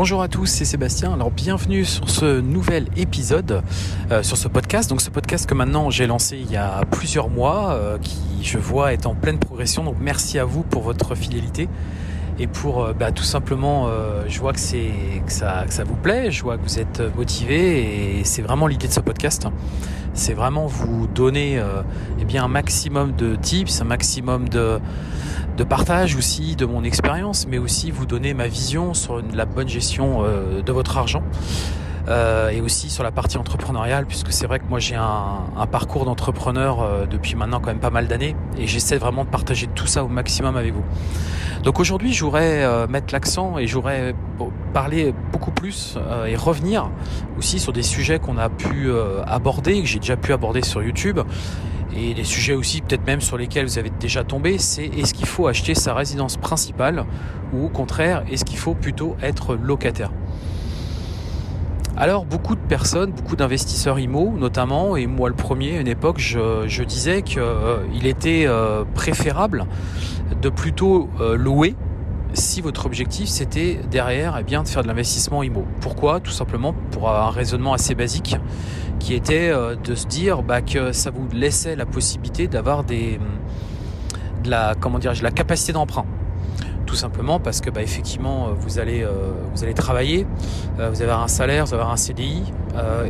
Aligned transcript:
Bonjour 0.00 0.22
à 0.22 0.28
tous, 0.28 0.46
c'est 0.46 0.64
Sébastien. 0.64 1.12
Alors 1.12 1.32
bienvenue 1.32 1.84
sur 1.84 2.08
ce 2.08 2.38
nouvel 2.40 2.86
épisode, 2.96 3.64
euh, 4.12 4.22
sur 4.22 4.36
ce 4.36 4.46
podcast. 4.46 4.88
Donc 4.88 5.00
ce 5.00 5.10
podcast 5.10 5.44
que 5.44 5.54
maintenant 5.54 5.90
j'ai 5.90 6.06
lancé 6.06 6.38
il 6.38 6.52
y 6.52 6.56
a 6.56 6.82
plusieurs 6.88 7.28
mois, 7.28 7.72
euh, 7.72 7.98
qui 7.98 8.20
je 8.44 8.58
vois 8.58 8.92
est 8.92 9.06
en 9.06 9.16
pleine 9.16 9.40
progression. 9.40 9.82
Donc 9.82 9.96
merci 10.00 10.38
à 10.38 10.44
vous 10.44 10.62
pour 10.62 10.82
votre 10.82 11.16
fidélité 11.16 11.68
et 12.38 12.46
pour 12.46 12.84
euh, 12.84 12.92
bah, 12.92 13.12
tout 13.12 13.24
simplement, 13.24 13.88
je 14.26 14.38
vois 14.38 14.52
que 14.52 14.60
c'est 14.60 14.90
que 15.26 15.32
ça, 15.32 15.64
que 15.66 15.72
ça 15.72 15.84
vous 15.84 15.96
plaît, 15.96 16.30
je 16.30 16.42
vois 16.42 16.56
que 16.56 16.62
vous 16.62 16.78
êtes 16.78 17.02
motivé 17.16 18.18
et 18.18 18.24
c'est 18.24 18.42
vraiment 18.42 18.66
l'idée 18.66 18.88
de 18.88 18.92
ce 18.92 19.00
podcast. 19.00 19.46
C'est 20.14 20.34
vraiment 20.34 20.66
vous 20.66 21.06
donner 21.06 21.62
eh 22.20 22.24
bien 22.24 22.44
un 22.44 22.48
maximum 22.48 23.12
de 23.12 23.36
tips, 23.36 23.80
un 23.80 23.84
maximum 23.84 24.48
de 24.48 24.80
de 25.58 25.64
partage 25.64 26.14
aussi 26.14 26.54
de 26.54 26.64
mon 26.64 26.84
expérience, 26.84 27.46
mais 27.48 27.58
aussi 27.58 27.90
vous 27.90 28.06
donner 28.06 28.32
ma 28.32 28.46
vision 28.46 28.94
sur 28.94 29.20
la 29.34 29.44
bonne 29.44 29.68
gestion 29.68 30.22
euh, 30.22 30.62
de 30.62 30.72
votre 30.72 30.96
argent. 30.96 31.24
Euh, 32.08 32.48
et 32.48 32.62
aussi 32.62 32.88
sur 32.88 33.04
la 33.04 33.10
partie 33.10 33.36
entrepreneuriale, 33.36 34.06
puisque 34.06 34.32
c'est 34.32 34.46
vrai 34.46 34.60
que 34.60 34.64
moi 34.68 34.78
j'ai 34.78 34.94
un, 34.94 35.66
parcours 35.70 36.06
d'entrepreneur 36.06 36.80
euh, 36.80 37.04
depuis 37.04 37.34
maintenant 37.34 37.60
quand 37.60 37.66
même 37.66 37.80
pas 37.80 37.90
mal 37.90 38.08
d'années, 38.08 38.34
et 38.56 38.66
j'essaie 38.66 38.96
vraiment 38.96 39.24
de 39.24 39.28
partager 39.28 39.66
tout 39.66 39.86
ça 39.86 40.04
au 40.04 40.08
maximum 40.08 40.56
avec 40.56 40.72
vous. 40.72 40.84
Donc 41.64 41.80
aujourd'hui, 41.80 42.14
je 42.14 42.24
voudrais 42.24 42.86
mettre 42.86 43.12
l'accent 43.12 43.58
et 43.58 43.66
je 43.66 43.74
voudrais 43.74 44.14
parler 44.72 45.12
beaucoup 45.32 45.50
plus 45.50 45.98
et 46.26 46.36
revenir 46.36 46.88
aussi 47.36 47.58
sur 47.58 47.72
des 47.72 47.82
sujets 47.82 48.20
qu'on 48.20 48.38
a 48.38 48.48
pu 48.48 48.92
aborder, 49.26 49.80
que 49.80 49.86
j'ai 49.86 49.98
déjà 49.98 50.16
pu 50.16 50.32
aborder 50.32 50.62
sur 50.62 50.84
YouTube, 50.84 51.18
et 51.96 52.14
les 52.14 52.24
sujets 52.24 52.54
aussi 52.54 52.80
peut-être 52.80 53.04
même 53.04 53.20
sur 53.20 53.36
lesquels 53.36 53.66
vous 53.66 53.78
avez 53.78 53.90
déjà 53.90 54.22
tombé, 54.22 54.58
c'est 54.58 54.84
est-ce 54.84 55.12
qu'il 55.12 55.26
faut 55.26 55.48
acheter 55.48 55.74
sa 55.74 55.94
résidence 55.94 56.36
principale 56.36 57.04
ou 57.52 57.66
au 57.66 57.68
contraire, 57.68 58.22
est-ce 58.30 58.44
qu'il 58.44 58.58
faut 58.58 58.74
plutôt 58.74 59.16
être 59.20 59.56
locataire? 59.56 60.12
Alors 61.98 62.24
beaucoup 62.24 62.54
de 62.54 62.60
personnes, 62.60 63.10
beaucoup 63.10 63.34
d'investisseurs 63.34 63.98
IMO 63.98 64.32
notamment, 64.38 64.96
et 64.96 65.08
moi 65.08 65.28
le 65.28 65.34
premier 65.34 65.78
à 65.78 65.80
une 65.80 65.88
époque, 65.88 66.18
je, 66.18 66.82
disais 66.84 67.22
qu'il 67.22 67.40
euh, 67.40 67.82
était 68.04 68.44
euh, 68.46 68.84
préférable 68.94 69.66
de 70.40 70.48
plutôt 70.48 71.10
euh, 71.20 71.36
louer 71.36 71.74
si 72.34 72.60
votre 72.60 72.86
objectif 72.86 73.28
c'était 73.28 73.80
derrière 73.90 74.36
eh 74.38 74.44
bien, 74.44 74.62
de 74.62 74.68
faire 74.68 74.82
de 74.82 74.86
l'investissement 74.86 75.42
IMO. 75.42 75.64
Pourquoi? 75.80 76.20
Tout 76.20 76.30
simplement 76.30 76.72
pour 76.92 77.10
un 77.10 77.30
raisonnement 77.30 77.72
assez 77.72 77.96
basique 77.96 78.36
qui 79.00 79.14
était 79.14 79.50
de 79.50 79.94
se 79.94 80.06
dire 80.06 80.42
bah, 80.42 80.60
que 80.60 80.92
ça 80.92 81.10
vous 81.10 81.26
laissait 81.32 81.74
la 81.74 81.86
possibilité 81.86 82.46
d'avoir 82.46 82.84
des 82.84 83.18
de 84.44 84.50
la 84.50 84.74
comment 84.78 84.98
dire 84.98 85.12
la 85.20 85.30
capacité 85.30 85.72
d'emprunt 85.72 86.04
tout 86.88 86.96
simplement 86.96 87.38
parce 87.38 87.60
que 87.60 87.68
bah, 87.68 87.82
effectivement 87.82 88.48
vous 88.58 88.78
allez 88.78 89.02
euh, 89.02 89.10
vous 89.54 89.62
allez 89.62 89.74
travailler 89.74 90.26
euh, 90.80 90.88
vous 90.88 91.02
avez 91.02 91.12
un 91.12 91.28
salaire 91.28 91.66
vous 91.66 91.74
avez 91.74 91.82
un 91.84 91.96
CDI 91.96 92.42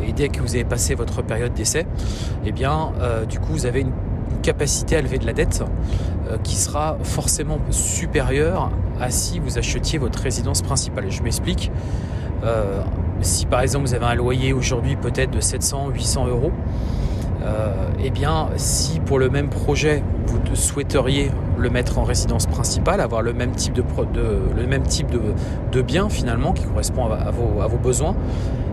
et 0.06 0.12
dès 0.12 0.30
que 0.30 0.40
vous 0.40 0.54
avez 0.54 0.64
passé 0.64 0.94
votre 0.94 1.22
période 1.22 1.52
d'essai 1.52 1.86
eh 2.46 2.52
bien 2.52 2.92
du 3.28 3.38
coup 3.38 3.52
vous 3.52 3.66
avez 3.66 3.80
une, 3.80 3.92
capacité 4.42 4.96
à 4.96 5.02
lever 5.02 5.18
de 5.18 5.26
la 5.26 5.32
dette 5.32 5.62
qui 6.42 6.54
sera 6.54 6.96
forcément 7.02 7.58
supérieure 7.70 8.70
à 9.00 9.10
si 9.10 9.40
vous 9.40 9.58
achetiez 9.58 9.98
votre 9.98 10.20
résidence 10.20 10.62
principale. 10.62 11.10
Je 11.10 11.22
m'explique 11.22 11.70
si 13.20 13.46
par 13.46 13.60
exemple 13.60 13.86
vous 13.86 13.94
avez 13.94 14.06
un 14.06 14.14
loyer 14.14 14.52
aujourd'hui 14.52 14.96
peut-être 14.96 15.30
de 15.30 15.40
700, 15.40 15.90
800 15.90 16.28
euros, 16.28 16.52
euh, 16.52 16.54
eh 18.02 18.10
bien 18.10 18.48
si 18.56 19.00
pour 19.00 19.18
le 19.18 19.30
même 19.30 19.48
projet 19.48 20.02
vous 20.26 20.56
souhaiteriez 20.56 21.30
le 21.56 21.70
mettre 21.70 21.98
en 21.98 22.04
résidence 22.04 22.46
principale, 22.46 23.00
avoir 23.00 23.22
le 23.22 23.32
même 23.32 23.52
type 23.52 23.74
de, 23.74 25.82
bien 25.82 26.08
finalement 26.08 26.52
qui 26.52 26.64
correspond 26.64 27.06
à, 27.06 27.30
vos, 27.30 27.78
besoins, 27.78 28.14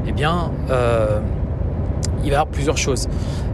eh 0.07 0.11
bien 0.11 0.51
euh, 0.69 1.19
il 2.23 2.29
va 2.29 2.31
y 2.31 2.35
avoir 2.35 2.47
plusieurs 2.47 2.77
choses. 2.77 3.07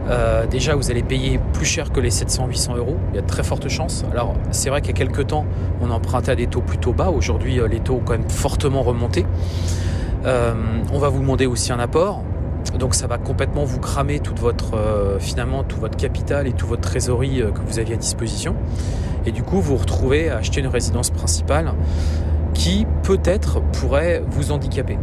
Euh, 0.08 0.46
déjà, 0.46 0.74
vous 0.74 0.90
allez 0.90 1.02
payer 1.02 1.38
plus 1.52 1.66
cher 1.66 1.92
que 1.92 2.00
les 2.00 2.10
700-800 2.10 2.76
euros. 2.76 2.96
Il 3.10 3.16
y 3.16 3.18
a 3.18 3.22
de 3.22 3.26
très 3.26 3.42
fortes 3.42 3.68
chances. 3.68 4.04
Alors, 4.10 4.34
c'est 4.50 4.70
vrai 4.70 4.80
qu'il 4.80 4.90
y 4.90 4.94
a 4.94 4.96
quelques 4.96 5.26
temps, 5.26 5.44
on 5.82 5.90
empruntait 5.90 6.32
à 6.32 6.34
des 6.34 6.46
taux 6.46 6.62
plutôt 6.62 6.92
bas. 6.92 7.10
Aujourd'hui, 7.10 7.60
les 7.70 7.80
taux 7.80 7.96
ont 7.96 8.02
quand 8.04 8.12
même 8.12 8.30
fortement 8.30 8.82
remonté. 8.82 9.26
Euh, 10.24 10.54
on 10.92 10.98
va 10.98 11.08
vous 11.08 11.20
demander 11.20 11.46
aussi 11.46 11.70
un 11.70 11.78
apport. 11.78 12.22
Donc 12.78 12.94
ça 12.94 13.06
va 13.06 13.18
complètement 13.18 13.64
vous 13.64 13.78
cramer 13.78 14.20
toute 14.20 14.38
votre, 14.38 14.74
euh, 14.74 15.18
finalement 15.18 15.62
tout 15.62 15.78
votre 15.78 15.96
capital 15.96 16.46
et 16.46 16.52
toute 16.52 16.68
votre 16.68 16.82
trésorerie 16.82 17.42
euh, 17.42 17.50
que 17.50 17.60
vous 17.60 17.78
aviez 17.78 17.94
à 17.94 17.98
disposition. 17.98 18.54
Et 19.26 19.32
du 19.32 19.42
coup, 19.42 19.60
vous 19.60 19.76
retrouvez 19.76 20.30
à 20.30 20.38
acheter 20.38 20.60
une 20.60 20.66
résidence 20.66 21.10
principale 21.10 21.72
qui 22.54 22.86
peut-être 23.02 23.60
pourrait 23.60 24.22
vous 24.28 24.52
handicaper. 24.52 24.98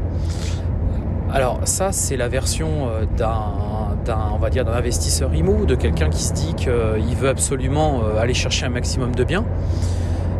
Alors 1.32 1.62
ça, 1.64 1.92
c'est 1.92 2.18
la 2.18 2.28
version 2.28 2.90
d'un, 3.18 4.30
on 4.34 4.38
va 4.38 4.50
dire, 4.50 4.66
d'un 4.66 4.74
investisseur 4.74 5.34
IMO, 5.34 5.66
de 5.66 5.76
quelqu'un 5.76 6.10
qui 6.10 6.24
se 6.24 6.34
dit 6.34 6.54
qu'il 6.56 7.16
veut 7.16 7.30
absolument 7.30 8.02
aller 8.20 8.34
chercher 8.34 8.66
un 8.66 8.70
maximum 8.70 9.16
de 9.16 9.24
biens. 9.24 9.46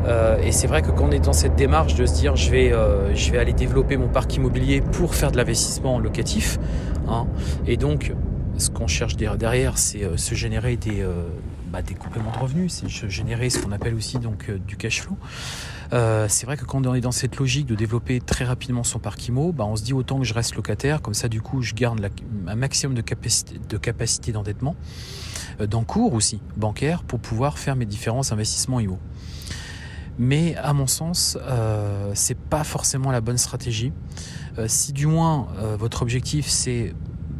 Euh, 0.10 0.42
et 0.42 0.52
c'est 0.52 0.68
vrai 0.68 0.82
que 0.82 0.90
quand 0.90 1.06
on 1.06 1.12
est 1.12 1.20
dans 1.20 1.34
cette 1.34 1.56
démarche 1.56 1.96
de 1.96 2.06
se 2.06 2.14
dire 2.16 2.36
je 2.36 2.50
vais, 2.50 2.74
euh, 2.74 3.14
je 3.16 3.32
vais 3.32 3.38
aller 3.38 3.54
développer 3.54 3.96
mon 3.96 4.08
parc 4.08 4.36
immobilier 4.36 4.82
pour 4.82 5.14
faire 5.14 5.32
de 5.32 5.38
l'investissement 5.38 6.00
locatif, 6.00 6.58
hein, 7.08 7.28
et 7.68 7.78
donc 7.78 8.14
ce 8.58 8.70
qu'on 8.70 8.88
cherche 8.88 9.16
derrière, 9.16 9.78
c'est 9.78 10.04
euh, 10.04 10.18
se 10.18 10.36
générer 10.36 10.76
des, 10.76 11.06
bah, 11.68 11.82
des 11.82 11.94
compléments 11.94 12.32
de 12.32 12.40
revenus, 12.40 12.74
c'est 12.74 13.10
générer 13.10 13.50
ce 13.50 13.60
qu'on 13.60 13.72
appelle 13.72 13.94
aussi 13.94 14.18
donc 14.18 14.52
du 14.52 14.76
cash 14.76 15.02
flow. 15.02 15.16
c'est 16.28 16.46
vrai 16.46 16.58
que 16.58 16.66
quand 16.66 16.86
on 16.86 16.96
est 16.96 17.02
dans 17.02 17.12
cette 17.12 17.38
logique 17.38 17.68
de 17.68 17.76
développer 17.76 18.20
très 18.20 18.46
rapidement 18.46 18.84
son 18.84 19.00
parc 19.00 19.28
immo, 19.28 19.52
bah, 19.52 19.66
on 19.66 19.76
se 19.76 19.84
dit 19.84 19.94
autant 19.94 20.18
que 20.18 20.26
je 20.26 20.34
reste 20.34 20.56
locataire, 20.56 21.02
comme 21.02 21.14
ça 21.14 21.30
du 21.30 21.42
coup 21.42 21.62
je 21.62 21.76
garde 21.76 22.02
un 22.48 22.56
maximum 22.56 22.96
de 22.96 23.02
capacité 23.02 23.60
de 23.70 23.78
capacité 23.78 24.32
d'endettement, 24.32 24.76
d'encours 25.60 26.14
aussi 26.14 26.42
bancaire 26.58 27.04
pour 27.04 27.20
pouvoir 27.20 27.60
faire 27.60 27.76
mes 27.76 27.86
différents 27.86 28.32
investissements 28.32 28.80
IMO. 28.80 28.98
Mais 30.20 30.58
à 30.58 30.74
mon 30.74 30.86
sens, 30.86 31.38
euh, 31.42 32.12
c'est 32.14 32.38
pas 32.38 32.66
forcément 32.66 33.10
la 33.10 33.22
bonne 33.22 33.38
stratégie. 33.38 33.94
Euh, 34.58 34.66
si 34.68 34.92
du 34.92 35.08
moins 35.08 35.48
euh, 35.58 35.78
votre 35.80 36.02
objectif 36.02 36.48
c'est 36.48 36.94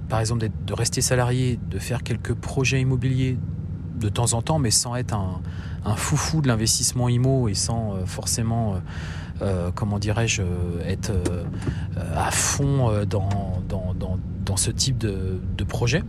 par 0.08 0.22
exemple 0.22 0.48
de 0.66 0.74
rester 0.74 1.02
salarié, 1.02 1.60
de 1.70 1.78
faire 1.78 2.04
quelques 2.04 2.34
projets 2.34 2.80
immobiliers 2.80 3.38
de 4.00 4.08
temps 4.08 4.34
en 4.34 4.42
temps, 4.42 4.60
mais 4.60 4.72
sans 4.72 4.96
être 4.96 5.14
un, 5.14 5.42
foufou 5.98 6.42
de 6.42 6.48
l'investissement 6.48 7.10
IMO 7.10 7.50
et 7.50 7.54
sans 7.54 7.96
forcément, 8.06 8.82
comment 9.76 10.00
dirais-je, 10.00 10.42
être 10.86 11.12
à 12.16 12.32
fond 12.32 13.04
dans, 13.08 13.60
dans, 13.68 14.58
ce 14.58 14.72
type 14.72 14.98
de 14.98 15.64
projet. 15.64 16.04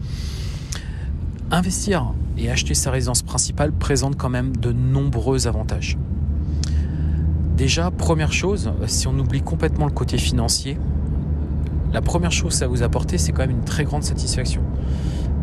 Investir 1.50 2.14
et 2.38 2.50
acheter 2.50 2.74
sa 2.74 2.90
résidence 2.90 3.22
principale 3.22 3.72
présente 3.72 4.16
quand 4.16 4.30
même 4.30 4.56
de 4.56 4.72
nombreux 4.72 5.46
avantages. 5.46 5.98
Déjà, 7.60 7.90
première 7.90 8.32
chose, 8.32 8.72
si 8.86 9.06
on 9.06 9.18
oublie 9.18 9.42
complètement 9.42 9.84
le 9.84 9.92
côté 9.92 10.16
financier, 10.16 10.78
la 11.92 12.00
première 12.00 12.32
chose 12.32 12.52
que 12.52 12.58
ça 12.58 12.66
vous 12.66 12.82
apporter, 12.82 13.18
c'est 13.18 13.32
quand 13.32 13.42
même 13.42 13.50
une 13.50 13.64
très 13.64 13.84
grande 13.84 14.02
satisfaction. 14.02 14.62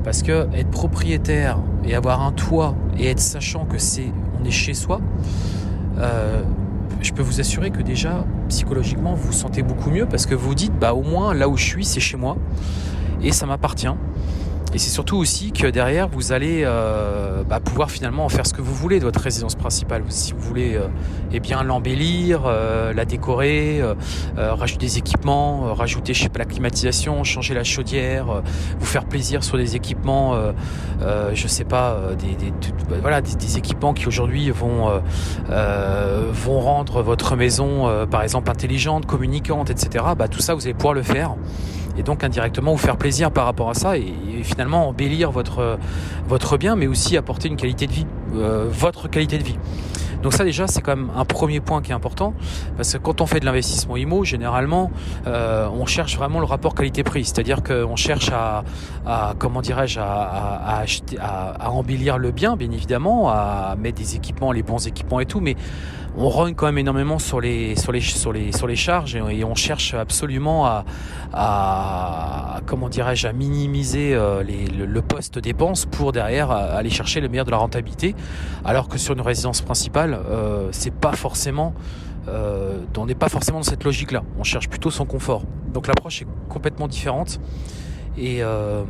Parce 0.03 0.23
que 0.23 0.47
être 0.51 0.71
propriétaire 0.71 1.59
et 1.85 1.93
avoir 1.93 2.23
un 2.23 2.31
toit 2.31 2.73
et 2.97 3.05
être 3.05 3.19
sachant 3.19 3.65
que 3.65 3.77
c'est 3.77 4.11
on 4.41 4.43
est 4.45 4.49
chez 4.49 4.73
soi, 4.73 4.99
euh, 5.99 6.41
je 7.03 7.11
peux 7.13 7.21
vous 7.21 7.39
assurer 7.39 7.69
que 7.69 7.83
déjà 7.83 8.25
psychologiquement 8.49 9.13
vous 9.13 9.27
vous 9.27 9.31
sentez 9.31 9.61
beaucoup 9.61 9.91
mieux 9.91 10.07
parce 10.07 10.25
que 10.25 10.33
vous 10.33 10.55
dites 10.55 10.73
bah 10.73 10.95
au 10.95 11.03
moins 11.03 11.35
là 11.35 11.47
où 11.47 11.55
je 11.55 11.63
suis 11.63 11.85
c'est 11.85 11.99
chez 11.99 12.17
moi 12.17 12.35
et 13.21 13.31
ça 13.31 13.45
m'appartient 13.45 13.93
Et 14.73 14.79
c'est 14.79 14.89
surtout 14.89 15.17
aussi 15.17 15.53
que 15.53 15.67
derrière, 15.67 16.09
vous 16.09 16.33
allez 16.33 16.63
euh, 16.65 17.43
bah, 17.43 17.59
pouvoir 17.61 17.89
finalement 17.89 18.25
en 18.25 18.29
faire 18.29 18.45
ce 18.45 18.53
que 18.53 18.61
vous 18.61 18.73
voulez 18.73 18.99
de 18.99 19.05
votre 19.05 19.21
résidence 19.21 19.55
principale. 19.55 20.03
Si 20.09 20.33
vous 20.33 20.41
voulez 20.41 20.75
euh, 20.75 20.87
eh 21.31 21.39
bien 21.39 21.63
l'embellir, 21.63 22.43
euh, 22.45 22.93
la 22.93 23.05
décorer, 23.05 23.81
rajouter 24.35 24.87
des 24.87 24.97
équipements, 24.97 25.73
rajouter 25.73 26.13
je 26.13 26.23
sais 26.23 26.29
pas, 26.29 26.39
la 26.39 26.45
climatisation, 26.45 27.23
changer 27.23 27.53
la 27.53 27.63
chaudière, 27.63 28.43
vous 28.79 28.85
faire 28.85 29.05
plaisir 29.05 29.43
sur 29.43 29.57
des 29.57 29.75
équipements, 29.75 30.35
je 31.33 31.47
sais 31.47 31.63
pas, 31.63 31.97
des, 32.19 32.35
des 32.35 32.51
bah, 32.89 32.97
voilà, 33.01 33.21
des, 33.21 33.57
équipements 33.57 33.93
qui 33.93 34.07
aujourd'hui 34.07 34.51
vont 34.51 35.01
vont 35.49 36.59
rendre 36.59 37.01
votre 37.01 37.35
maison, 37.35 38.05
par 38.09 38.21
exemple, 38.21 38.49
intelligente, 38.49 39.05
communicante, 39.05 39.69
etc. 39.69 40.05
Bah, 40.17 40.27
tout 40.27 40.41
ça, 40.41 40.53
vous 40.53 40.65
allez 40.65 40.73
pouvoir 40.73 40.93
le 40.93 41.03
faire 41.03 41.35
et 41.97 42.03
donc 42.03 42.23
indirectement 42.23 42.71
vous 42.71 42.77
faire 42.77 42.97
plaisir 42.97 43.31
par 43.31 43.45
rapport 43.45 43.69
à 43.69 43.73
ça 43.73 43.97
et, 43.97 44.13
finalement 44.43 44.87
embellir 44.89 45.31
votre, 45.31 45.77
votre 46.27 46.57
bien, 46.57 46.75
mais 46.75 46.87
aussi 46.87 47.17
apporter 47.17 47.47
une 47.47 47.57
qualité 47.57 47.87
de 47.87 47.91
vie, 47.91 48.05
euh, 48.35 48.67
votre 48.69 49.09
qualité 49.09 49.37
de 49.37 49.43
vie. 49.43 49.57
Donc 50.23 50.33
ça 50.33 50.43
déjà 50.43 50.67
c'est 50.67 50.81
quand 50.81 50.95
même 50.95 51.11
un 51.15 51.25
premier 51.25 51.59
point 51.59 51.81
qui 51.81 51.91
est 51.91 51.95
important 51.95 52.33
parce 52.75 52.93
que 52.93 52.97
quand 52.97 53.21
on 53.21 53.27
fait 53.27 53.39
de 53.39 53.45
l'investissement 53.45 53.97
IMO 53.97 54.23
généralement 54.23 54.91
euh, 55.27 55.67
on 55.71 55.85
cherche 55.85 56.17
vraiment 56.17 56.39
le 56.39 56.45
rapport 56.45 56.73
qualité-prix, 56.73 57.25
c'est-à-dire 57.25 57.61
qu'on 57.61 57.95
cherche 57.95 58.31
à, 58.31 58.63
comment 59.37 59.61
dirais-je 59.61 59.99
à, 59.99 60.83
à, 61.19 61.71
embellir 61.71 62.17
le 62.17 62.31
bien 62.31 62.55
bien 62.55 62.71
évidemment, 62.71 63.29
à 63.29 63.75
mettre 63.77 63.97
des 63.97 64.15
équipements, 64.15 64.51
les 64.51 64.63
bons 64.63 64.87
équipements 64.87 65.19
et 65.19 65.25
tout, 65.25 65.39
mais 65.39 65.55
on 66.17 66.29
rogne 66.29 66.55
quand 66.55 66.65
même 66.65 66.79
énormément 66.79 67.19
sur 67.19 67.39
les 67.39 67.75
charges 68.75 69.15
et, 69.15 69.43
on 69.43 69.55
cherche 69.55 69.93
absolument 69.93 70.65
à, 71.33 72.61
comment 72.65 72.89
dirais-je 72.89 73.27
à 73.27 73.33
minimiser 73.33 74.13
euh, 74.13 74.43
le, 74.43 75.01
poste 75.01 75.37
dépense 75.37 75.85
pour 75.85 76.11
derrière 76.11 76.49
aller 76.51 76.89
chercher 76.89 77.21
le 77.21 77.29
meilleur 77.29 77.45
de 77.45 77.51
la 77.51 77.57
rentabilité. 77.57 78.15
Alors 78.65 78.89
que 78.89 78.97
sur 78.97 79.13
une 79.13 79.21
résidence 79.21 79.61
principale 79.61 80.19
euh, 80.29 80.69
c'est 80.71 80.93
pas 80.93 81.13
forcément 81.13 81.73
euh, 82.27 82.79
on 82.97 83.05
n'est 83.05 83.15
pas 83.15 83.29
forcément 83.29 83.59
dans 83.59 83.63
cette 83.63 83.83
logique 83.83 84.11
là 84.11 84.23
on 84.39 84.43
cherche 84.43 84.67
plutôt 84.67 84.89
son 84.89 85.05
confort. 85.05 85.43
Donc 85.71 85.87
l'approche 85.87 86.23
est 86.23 86.27
complètement 86.49 86.87
différente. 86.87 87.39
Et 88.17 88.41
euh, 88.41 88.83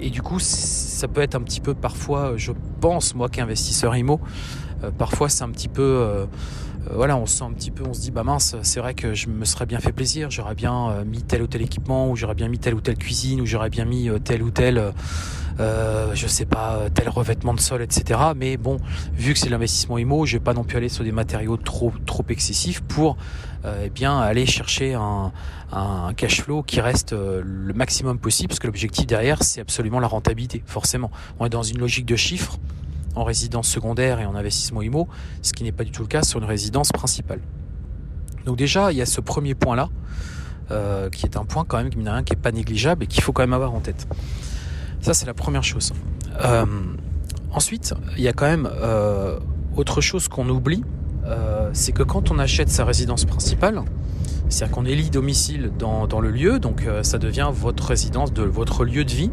et 0.00 0.10
du 0.10 0.22
coup, 0.22 0.38
ça 0.38 1.08
peut 1.08 1.20
être 1.20 1.34
un 1.34 1.42
petit 1.42 1.60
peu 1.60 1.74
parfois, 1.74 2.32
je 2.36 2.52
pense, 2.80 3.14
moi 3.14 3.28
qui 3.28 3.40
investisseur 3.40 3.94
IMO, 3.94 4.14
euh, 4.14 4.61
parfois 4.90 5.28
c'est 5.28 5.44
un 5.44 5.50
petit 5.50 5.68
peu 5.68 5.82
euh, 5.82 6.26
euh, 6.90 6.94
voilà, 6.94 7.16
on 7.16 7.26
se 7.26 7.36
sent 7.38 7.44
un 7.44 7.52
petit 7.52 7.70
peu, 7.70 7.84
on 7.86 7.94
se 7.94 8.00
dit 8.00 8.10
bah 8.10 8.24
mince, 8.24 8.56
c'est 8.62 8.80
vrai 8.80 8.94
que 8.94 9.14
je 9.14 9.28
me 9.28 9.44
serais 9.44 9.66
bien 9.66 9.78
fait 9.78 9.92
plaisir, 9.92 10.30
j'aurais 10.30 10.54
bien 10.54 11.04
mis 11.04 11.22
tel 11.22 11.42
ou 11.42 11.46
tel 11.46 11.62
équipement, 11.62 12.10
ou 12.10 12.16
j'aurais 12.16 12.34
bien 12.34 12.48
mis 12.48 12.58
telle 12.58 12.74
ou 12.74 12.80
telle 12.80 12.98
cuisine, 12.98 13.40
ou 13.40 13.46
j'aurais 13.46 13.70
bien 13.70 13.84
mis 13.84 14.10
tel 14.24 14.42
ou 14.42 14.50
tel, 14.50 14.92
euh, 15.60 16.10
je 16.14 16.26
sais 16.26 16.44
pas, 16.44 16.80
tel 16.92 17.08
revêtement 17.08 17.54
de 17.54 17.60
sol, 17.60 17.82
etc. 17.82 18.18
Mais 18.36 18.56
bon, 18.56 18.78
vu 19.14 19.32
que 19.32 19.38
c'est 19.38 19.48
l'investissement 19.48 19.96
IMO, 19.98 20.26
je 20.26 20.38
vais 20.38 20.42
pas 20.42 20.54
non 20.54 20.64
plus 20.64 20.76
aller 20.76 20.88
sur 20.88 21.04
des 21.04 21.12
matériaux 21.12 21.56
trop 21.56 21.92
trop 22.04 22.24
excessifs 22.28 22.80
pour 22.80 23.16
eh 23.64 23.90
bien 23.90 24.18
aller 24.18 24.44
chercher 24.44 24.94
un, 24.94 25.30
un 25.70 26.12
cash 26.14 26.40
flow 26.40 26.64
qui 26.64 26.80
reste 26.80 27.12
le 27.12 27.72
maximum 27.74 28.18
possible, 28.18 28.48
parce 28.48 28.58
que 28.58 28.66
l'objectif 28.66 29.06
derrière, 29.06 29.44
c'est 29.44 29.60
absolument 29.60 30.00
la 30.00 30.08
rentabilité, 30.08 30.64
forcément. 30.66 31.12
On 31.38 31.46
est 31.46 31.50
dans 31.50 31.62
une 31.62 31.78
logique 31.78 32.06
de 32.06 32.16
chiffres 32.16 32.58
en 33.14 33.24
résidence 33.24 33.68
secondaire 33.68 34.20
et 34.20 34.26
en 34.26 34.34
investissement 34.34 34.82
IMO, 34.82 35.08
ce 35.42 35.52
qui 35.52 35.64
n'est 35.64 35.72
pas 35.72 35.84
du 35.84 35.90
tout 35.90 36.02
le 36.02 36.08
cas 36.08 36.22
sur 36.22 36.38
une 36.38 36.46
résidence 36.46 36.92
principale. 36.92 37.40
Donc 38.46 38.56
déjà, 38.56 38.92
il 38.92 38.98
y 38.98 39.02
a 39.02 39.06
ce 39.06 39.20
premier 39.20 39.54
point-là, 39.54 39.88
euh, 40.70 41.10
qui 41.10 41.26
est 41.26 41.36
un 41.36 41.44
point 41.44 41.64
quand 41.66 41.76
même, 41.76 41.90
qui 41.90 41.98
n'est 41.98 42.40
pas 42.40 42.52
négligeable 42.52 43.04
et 43.04 43.06
qu'il 43.06 43.22
faut 43.22 43.32
quand 43.32 43.42
même 43.42 43.52
avoir 43.52 43.74
en 43.74 43.80
tête. 43.80 44.06
Ça, 45.00 45.14
c'est 45.14 45.26
la 45.26 45.34
première 45.34 45.64
chose. 45.64 45.92
Euh, 46.44 46.64
ensuite, 47.52 47.94
il 48.16 48.22
y 48.22 48.28
a 48.28 48.32
quand 48.32 48.46
même 48.46 48.68
euh, 48.72 49.38
autre 49.76 50.00
chose 50.00 50.28
qu'on 50.28 50.48
oublie, 50.48 50.82
c'est 51.72 51.92
que 51.92 52.02
quand 52.02 52.30
on 52.30 52.38
achète 52.38 52.68
sa 52.68 52.84
résidence 52.84 53.24
principale, 53.24 53.82
c'est-à-dire 54.48 54.74
qu'on 54.74 54.84
élit 54.84 55.08
domicile 55.08 55.70
dans, 55.78 56.06
dans, 56.06 56.20
le 56.20 56.30
lieu, 56.30 56.58
donc 56.58 56.86
ça 57.02 57.16
devient 57.16 57.50
votre 57.54 57.86
résidence, 57.86 58.34
de 58.34 58.42
votre 58.42 58.84
lieu 58.84 59.04
de 59.04 59.12
vie 59.12 59.30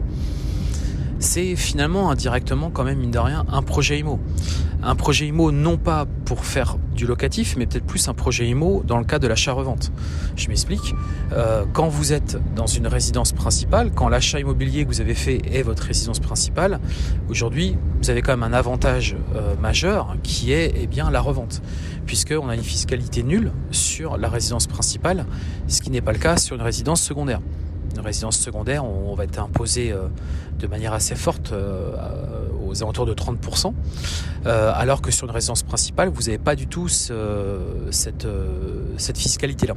c'est 1.29 1.55
finalement 1.55 2.09
indirectement 2.09 2.71
quand 2.71 2.83
même 2.83 2.97
mine 2.97 3.11
de 3.11 3.19
rien 3.19 3.45
un 3.51 3.61
projet 3.61 3.99
IMO. 3.99 4.19
Un 4.81 4.95
projet 4.95 5.27
IMO 5.27 5.51
non 5.51 5.77
pas 5.77 6.07
pour 6.25 6.43
faire 6.43 6.77
du 6.95 7.05
locatif, 7.05 7.55
mais 7.55 7.67
peut-être 7.67 7.85
plus 7.85 8.07
un 8.07 8.15
projet 8.15 8.47
IMO 8.47 8.81
dans 8.83 8.97
le 8.97 9.03
cas 9.03 9.19
de 9.19 9.27
l'achat-revente. 9.27 9.91
Je 10.35 10.47
m'explique. 10.47 10.95
Euh, 11.31 11.65
quand 11.71 11.87
vous 11.87 12.13
êtes 12.13 12.39
dans 12.55 12.65
une 12.65 12.87
résidence 12.87 13.31
principale, 13.31 13.91
quand 13.93 14.09
l'achat 14.09 14.39
immobilier 14.39 14.85
que 14.85 14.89
vous 14.89 15.01
avez 15.01 15.13
fait 15.13 15.39
est 15.53 15.61
votre 15.61 15.83
résidence 15.83 16.19
principale, 16.19 16.79
aujourd'hui 17.29 17.77
vous 18.01 18.09
avez 18.09 18.23
quand 18.23 18.35
même 18.35 18.51
un 18.51 18.57
avantage 18.57 19.15
euh, 19.35 19.55
majeur 19.57 20.15
qui 20.23 20.51
est 20.51 20.73
eh 20.81 20.87
bien 20.87 21.11
la 21.11 21.21
revente, 21.21 21.61
puisqu'on 22.07 22.49
a 22.49 22.55
une 22.55 22.63
fiscalité 22.63 23.21
nulle 23.21 23.51
sur 23.69 24.17
la 24.17 24.29
résidence 24.29 24.65
principale, 24.65 25.27
ce 25.67 25.79
qui 25.83 25.91
n'est 25.91 26.01
pas 26.01 26.13
le 26.13 26.17
cas 26.17 26.37
sur 26.37 26.55
une 26.55 26.63
résidence 26.63 27.03
secondaire 27.03 27.41
une 27.93 28.01
résidence 28.01 28.37
secondaire, 28.37 28.85
on, 28.85 29.13
va 29.15 29.23
être 29.23 29.39
imposé 29.39 29.91
euh, 29.91 30.07
de 30.59 30.67
manière 30.67 30.93
assez 30.93 31.15
forte 31.15 31.51
euh, 31.51 31.91
aux 32.65 32.83
alentours 32.83 33.05
de 33.05 33.13
30%, 33.13 33.73
euh, 34.45 34.71
alors 34.75 35.01
que 35.01 35.11
sur 35.11 35.27
une 35.27 35.33
résidence 35.33 35.63
principale, 35.63 36.09
vous 36.09 36.23
n'avez 36.23 36.37
pas 36.37 36.55
du 36.55 36.67
tout 36.67 36.87
cette, 36.87 38.27
fiscalité-là. 39.15 39.75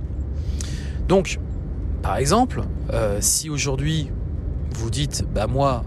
Donc, 1.08 1.38
par 2.02 2.16
exemple, 2.16 2.62
si 3.20 3.50
aujourd'hui 3.50 4.10
vous 4.74 4.90
dites, 4.90 5.24
bah 5.34 5.46
moi, 5.46 5.84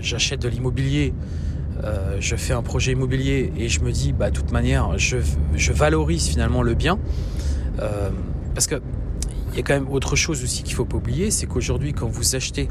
j'achète 0.00 0.40
de 0.40 0.48
l'immobilier, 0.48 1.14
je 2.18 2.36
fais 2.36 2.52
un 2.52 2.62
projet 2.62 2.92
immobilier 2.92 3.52
et 3.56 3.68
je 3.68 3.80
me 3.80 3.92
dis, 3.92 4.12
bah 4.12 4.30
de 4.30 4.36
toute 4.36 4.52
manière, 4.52 4.98
je 4.98 5.72
valorise 5.72 6.28
finalement 6.28 6.62
le 6.62 6.74
bien, 6.74 6.98
parce 8.54 8.66
que 8.66 8.80
il 9.52 9.56
y 9.56 9.60
a 9.60 9.62
quand 9.62 9.74
même 9.74 9.90
autre 9.90 10.16
chose 10.16 10.42
aussi 10.42 10.62
qu'il 10.62 10.74
faut 10.74 10.84
pas 10.84 10.96
oublier, 10.96 11.30
c'est 11.30 11.46
qu'aujourd'hui, 11.46 11.92
quand 11.92 12.06
vous 12.06 12.34
achetez 12.34 12.68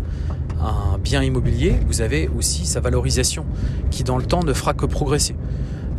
un 0.59 0.97
bien 0.97 1.21
immobilier, 1.21 1.75
vous 1.87 2.01
avez 2.01 2.27
aussi 2.35 2.65
sa 2.65 2.79
valorisation 2.79 3.45
qui, 3.91 4.03
dans 4.03 4.17
le 4.17 4.25
temps, 4.25 4.43
ne 4.43 4.53
fera 4.53 4.73
que 4.73 4.85
progresser. 4.85 5.35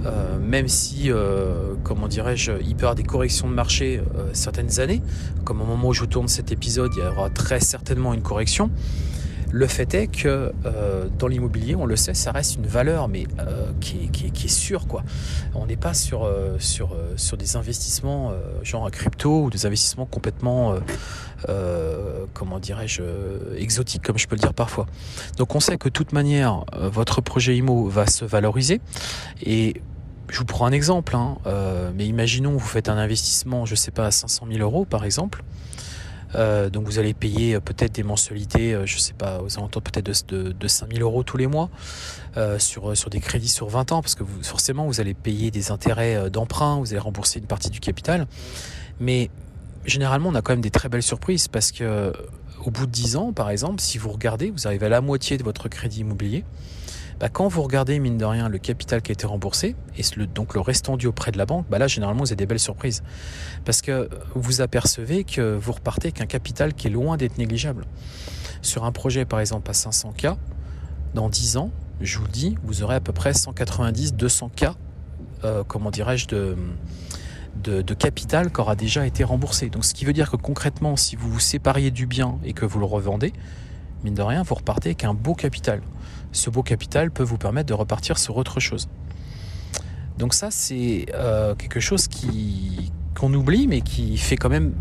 Euh, 0.05 0.39
même 0.41 0.67
si, 0.67 1.13
euh, 1.13 1.75
comment 1.85 2.09
dirais-je, 2.09 2.53
il 2.63 2.75
peut 2.75 2.83
y 2.83 2.85
avoir 2.85 2.95
des 2.97 3.05
corrections 3.05 3.49
de 3.49 3.55
marché 3.55 4.03
euh, 4.17 4.31
certaines 4.33 4.81
années, 4.81 5.01
comme 5.45 5.61
au 5.61 5.65
moment 5.65 5.89
où 5.89 5.93
je 5.93 6.05
tourne 6.05 6.27
cet 6.27 6.51
épisode, 6.51 6.91
il 6.97 7.05
y 7.05 7.07
aura 7.07 7.31
très 7.31 7.61
certainement 7.61 8.13
une 8.13 8.23
correction. 8.23 8.71
Le 9.53 9.67
fait 9.67 9.93
est 9.93 10.07
que 10.07 10.51
euh, 10.65 11.09
dans 11.19 11.29
l'immobilier, 11.29 11.77
on 11.77 11.85
le 11.85 11.95
sait, 11.95 12.15
ça 12.15 12.33
reste 12.33 12.57
une 12.57 12.67
valeur, 12.67 13.09
mais 13.09 13.27
euh, 13.39 13.71
qui, 13.81 14.11
est, 14.25 14.49
sûre. 14.49 14.87
Quoi. 14.87 15.03
On 15.55 15.67
n'est 15.67 15.77
pas 15.77 15.93
sur, 15.93 16.25
euh, 16.25 16.57
sur, 16.59 16.97
sur 17.17 17.37
des 17.37 17.57
investissements 17.57 18.33
genre 18.63 18.91
crypto 18.91 19.45
ou 19.45 19.51
des 19.51 19.67
investissements 19.67 20.07
complètement, 20.07 20.77
comment 22.33 22.59
dirais-je, 22.59 23.03
exotiques, 23.59 24.03
comme 24.03 24.19
je 24.19 24.27
peux 24.27 24.37
le 24.37 24.41
dire 24.41 24.55
parfois. 24.55 24.87
Donc 25.37 25.55
on 25.55 25.61
sait 25.61 25.77
que 25.77 25.89
de 25.89 25.93
toute 25.93 26.13
manière, 26.13 26.65
votre 26.75 27.21
projet 27.21 27.57
IMO 27.57 27.89
va 27.89 28.07
se 28.07 28.25
valoriser. 28.25 28.81
Et 29.45 29.83
je 30.31 30.39
vous 30.39 30.45
prends 30.47 30.65
un 30.65 30.73
exemple, 30.73 31.15
hein, 31.15 31.37
mais 31.95 32.07
imaginons 32.07 32.53
vous 32.53 32.59
faites 32.61 32.89
un 32.89 32.97
investissement, 32.97 33.67
je 33.67 33.73
ne 33.73 33.77
sais 33.77 33.91
pas, 33.91 34.07
à 34.07 34.11
500 34.11 34.47
000 34.51 34.61
euros 34.61 34.87
par 34.87 35.05
exemple. 35.05 35.45
Euh, 36.35 36.71
donc 36.71 36.87
vous 36.87 36.99
allez 36.99 37.15
payer 37.15 37.55
euh, 37.55 37.61
peut-être 37.61 37.93
des 37.93 38.03
mensualités, 38.03 38.75
euh, 38.75 38.87
je 38.87 38.99
sais 38.99 39.13
pas, 39.13 39.41
aux 39.43 39.59
alentours 39.59 39.83
peut-être 39.83 40.29
de, 40.29 40.53
de, 40.53 40.69
5000 40.69 41.03
euros 41.03 41.23
tous 41.23 41.37
les 41.37 41.47
mois 41.47 41.69
sur, 42.59 42.93
des 43.11 43.21
crédits 43.21 43.49
sur 43.49 43.69
20 43.69 43.93
ans, 43.93 44.03
parce 44.03 44.15
que 44.15 44.25
forcément 44.43 44.87
vous 44.87 45.01
allez 45.01 45.15
payer 45.15 45.51
des 45.51 45.71
intérêts 45.71 46.31
d'emprunt, 46.31 46.79
vous 46.79 46.93
allez 46.93 46.99
rembourser 46.99 47.39
une 47.39 47.47
partie 47.47 47.71
du 47.71 47.81
capital. 47.81 48.27
Mais 49.01 49.31
généralement 49.85 50.31
on 50.31 50.35
a 50.35 50.43
quand 50.43 50.53
même 50.53 50.63
des 50.63 50.71
très 50.71 50.89
belles 50.89 51.03
surprises 51.03 51.49
parce 51.49 51.73
que 51.73 52.13
au 52.65 52.71
bout 52.71 52.87
de 52.87 52.93
10 52.93 53.17
ans, 53.17 53.33
par 53.33 53.51
exemple, 53.51 53.81
si 53.81 53.99
vous 53.99 54.11
regardez, 54.11 54.51
vous 54.51 54.67
arrivez 54.67 54.87
à 54.87 54.89
la 54.89 55.01
moitié 55.01 55.37
de 55.37 55.43
votre 55.43 55.69
crédit 55.69 56.01
immobilier. 56.01 56.45
Bah, 57.23 57.29
quand 57.29 57.47
vous 57.47 57.63
regardez, 57.63 58.01
mine 58.01 58.19
de 58.19 58.25
rien, 58.25 58.49
le 58.49 58.59
capital 58.59 59.01
qui 59.01 59.13
a 59.13 59.15
été 59.15 59.29
remboursé, 59.29 59.77
et 59.97 60.03
le, 60.17 60.27
donc 60.27 60.55
le 60.55 60.61
restant 60.61 60.97
dû 60.97 61.07
auprès 61.07 61.31
de 61.31 61.39
la 61.39 61.47
banque, 61.47 61.67
bah 61.71 61.79
là, 61.79 61.87
généralement, 61.87 62.25
vous 62.25 62.31
avez 62.31 62.35
des 62.35 62.47
belles 62.47 62.59
surprises. 62.59 63.05
Parce 63.65 63.81
que 63.81 64.11
vous 64.35 64.61
apercevez 64.61 65.23
que 65.23 65.55
vous 65.55 65.71
repartez 65.71 66.09
avec 66.09 66.21
un 66.21 66.27
capital 66.27 66.75
qui 66.75 66.89
est 66.89 66.91
loin 66.91 67.17
d'être 67.17 67.39
négligeable. 67.39 67.85
Sur 68.61 68.85
un 68.85 68.91
projet, 68.91 69.25
par 69.25 69.39
exemple, 69.39 69.71
à 69.71 69.73
500K, 69.73 70.35
dans 71.15 71.29
10 71.29 71.59
ans, 71.59 71.71
je 72.01 72.19
vous 72.19 72.27
dis, 72.27 72.59
vous 72.65 72.83
aurez 72.83 72.97
à 72.97 73.01
peu 73.01 73.13
près 73.13 73.35
190, 73.35 74.15
200K, 74.15 74.75
euh, 75.45 75.63
comment 75.63 75.93
dirais-je, 75.93 76.27
de, 76.27 76.57
de, 77.63 77.95
capital 77.95 78.51
qui 78.51 78.61
aura 78.61 78.75
déjà 78.75 79.07
été 79.07 79.23
remboursé. 79.23 79.69
Donc 79.69 79.85
ce 79.85 79.95
qui 79.95 80.05
veut 80.05 80.13
dire 80.13 80.29
que 80.29 80.37
concrètement, 80.37 80.97
si 80.97 81.15
vous 81.15 81.31
vous 81.31 81.39
sépariez 81.39 81.93
du 81.93 82.07
bien 82.07 82.41
et 82.43 82.53
que 82.53 82.67
vous 82.67 82.81
le 82.81 82.85
revendez, 82.85 83.33
mine 84.05 84.15
de 84.15 84.23
rien, 84.23 84.43
vous 84.43 84.55
repartez 84.55 84.91
avec 84.91 85.05
un 85.05 85.15
beau 85.15 85.35
capital 85.35 85.81
ce 86.33 86.51
beau 86.51 86.63
capital 86.63 87.11
peut 87.11 87.23
vous 87.23 87.39
permettre 87.39 87.69
de 87.69 87.75
repartir 87.75 88.19
sur 88.19 88.37
autre 88.37 88.59
chose. 88.59 88.89
Donc 90.19 90.35
ça, 90.35 90.49
c'est 90.51 91.07
euh, 91.15 91.55
quelque 91.55 91.81
chose 91.81 92.09
qui 92.09 92.91
qu'on 93.15 93.33
oublie, 93.35 93.67
mais 93.69 93.83
qui 93.83 94.17
fait 94.17 94.37
quand 94.37 94.49
même 94.49 94.73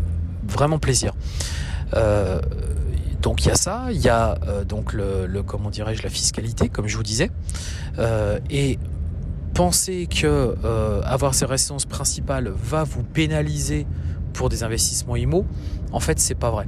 vraiment 0.48 0.78
plaisir. 0.78 1.12
Euh, 1.94 2.40
Donc 3.20 3.44
il 3.44 3.48
y 3.48 3.50
a 3.50 3.54
ça, 3.54 3.88
il 3.92 4.00
y 4.00 4.08
a 4.08 4.38
donc 4.66 4.94
le, 4.94 5.42
comment 5.42 5.70
dirais-je 5.70 6.02
la 6.02 6.08
fiscalité, 6.08 6.68
comme 6.68 6.88
je 6.88 6.96
vous 6.96 7.04
disais, 7.04 7.30
et 8.50 8.78
penser 9.54 10.08
que 10.08 10.56
avoir 11.04 11.32
ces 11.34 11.44
résidences 11.44 11.86
principales 11.86 12.48
va 12.48 12.82
vous 12.82 13.04
pénaliser 13.04 13.86
pour 14.32 14.48
des 14.48 14.64
investissements 14.64 15.14
IMO, 15.14 15.46
en 15.92 16.00
fait 16.00 16.18
c'est 16.18 16.34
pas 16.34 16.50
vrai. 16.50 16.66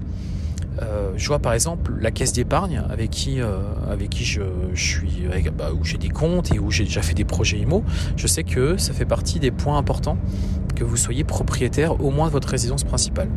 Euh, 0.84 1.12
je 1.16 1.26
vois 1.28 1.38
par 1.38 1.52
exemple 1.52 1.92
la 2.00 2.10
caisse 2.10 2.32
d'épargne 2.32 2.82
avec 2.90 3.10
qui, 3.10 3.40
euh, 3.40 3.58
avec 3.90 4.10
qui 4.10 4.24
je, 4.24 4.42
suis, 4.74 5.26
bah, 5.56 5.70
où 5.72 5.84
j'ai 5.84 5.98
des 5.98 6.08
comptes 6.08 6.52
et 6.54 6.58
où 6.58 6.70
j'ai 6.70 6.84
déjà 6.84 7.02
fait 7.02 7.14
des 7.14 7.24
projets 7.24 7.58
IMO. 7.58 7.82
Je 8.16 8.26
sais 8.26 8.44
que 8.44 8.76
ça 8.76 8.92
fait 8.92 9.04
partie 9.04 9.38
des 9.38 9.50
points 9.50 9.78
importants 9.78 10.18
que 10.74 10.84
vous 10.84 10.96
soyez 10.96 11.22
propriétaire 11.22 12.00
au 12.00 12.10
moins 12.10 12.26
de 12.26 12.32
votre 12.32 12.48
résidence 12.48 12.82
principale. 12.82 13.28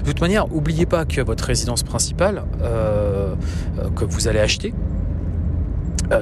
De 0.00 0.06
toute 0.06 0.20
manière, 0.20 0.46
n'oubliez 0.48 0.86
pas 0.86 1.04
que 1.04 1.22
votre 1.22 1.44
résidence 1.44 1.82
principale 1.82 2.44
euh, 2.60 3.34
que 3.96 4.04
vous 4.04 4.28
allez 4.28 4.40
acheter, 4.40 4.74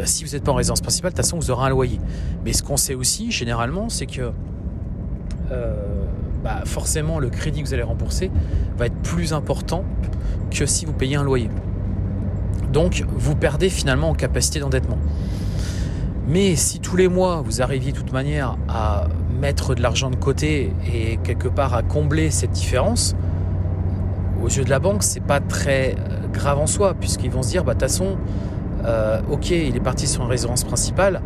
si 0.05 0.25
vous 0.25 0.31
n'êtes 0.31 0.45
pas 0.45 0.53
en 0.53 0.55
résidence 0.55 0.81
principale, 0.81 1.11
de 1.11 1.17
toute 1.17 1.25
façon, 1.25 1.37
vous 1.37 1.51
aurez 1.51 1.67
un 1.67 1.71
loyer. 1.71 1.99
Mais 2.45 2.53
ce 2.53 2.63
qu'on 2.63 2.77
sait 2.77 2.95
aussi, 2.95 3.33
généralement, 3.33 3.89
c'est 3.89 4.07
que 4.07 4.31
bah, 6.43 6.63
forcément, 6.65 7.19
le 7.19 7.29
crédit 7.29 7.63
que 7.63 7.69
vous 7.69 7.75
allez 7.75 7.83
rembourser 7.83 8.31
va 8.79 8.87
être 8.87 9.03
plus 9.03 9.33
important 9.33 9.85
que 10.51 10.67
si 10.67 10.85
vous 10.85 10.93
payez 10.93 11.17
un 11.17 11.23
loyer. 11.23 11.51
Donc 12.73 13.05
vous 13.09 13.35
perdez 13.35 13.69
finalement 13.69 14.11
en 14.11 14.15
capacité 14.15 14.61
d'endettement. 14.61 14.99
Mais 16.29 16.55
si 16.55 16.79
tous 16.79 16.97
les 16.97 17.09
mois 17.09 17.43
vous 17.45 17.61
arriviez 17.63 17.93
de 17.93 17.97
toute 17.97 18.13
manière 18.13 18.57
à 18.69 19.09
mettre 19.41 19.75
de 19.75 19.83
l'argent 19.83 20.11
de 20.11 20.17
côté 20.17 20.73
et 20.93 21.19
quelque 21.25 21.49
part 21.49 21.75
à 21.75 21.83
combler 21.83 22.31
cette 22.31 22.53
différence, 22.53 23.17
aux 24.43 24.49
yeux 24.49 24.65
de 24.65 24.71
la 24.71 24.79
banque, 24.79 25.03
c'est 25.03 25.23
pas 25.23 25.41
très 25.41 25.95
euh, 25.99 26.27
grave 26.33 26.59
en 26.59 26.67
soi, 26.67 26.95
puisqu'ils 26.95 27.31
vont 27.31 27.43
se 27.43 27.51
dire, 27.51 27.65
bah 27.65 27.75
de 27.75 27.81
toute 27.81 27.89
façon, 27.89 28.17
euh, 28.85 29.21
ok, 29.31 29.51
il 29.51 29.77
est 29.77 29.81
parti 29.81 30.07
sur 30.07 30.23
une 30.23 30.29
résidence 30.29 30.65
principale, 30.65 31.21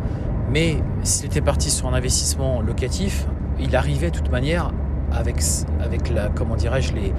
mais 0.51 0.77
s'il 1.03 1.27
était 1.27 1.41
parti 1.41 1.69
sur 1.69 1.87
un 1.87 1.93
investissement 1.93 2.61
locatif, 2.61 3.27
il 3.59 3.75
arrivait 3.75 4.11
de 4.11 4.17
toute 4.17 4.31
manière 4.31 4.71
avec, 5.15 5.37
avec 5.81 6.09
la, 6.09 6.29
comment 6.29 6.55
dirais-je, 6.55 6.93
les, 6.93 7.13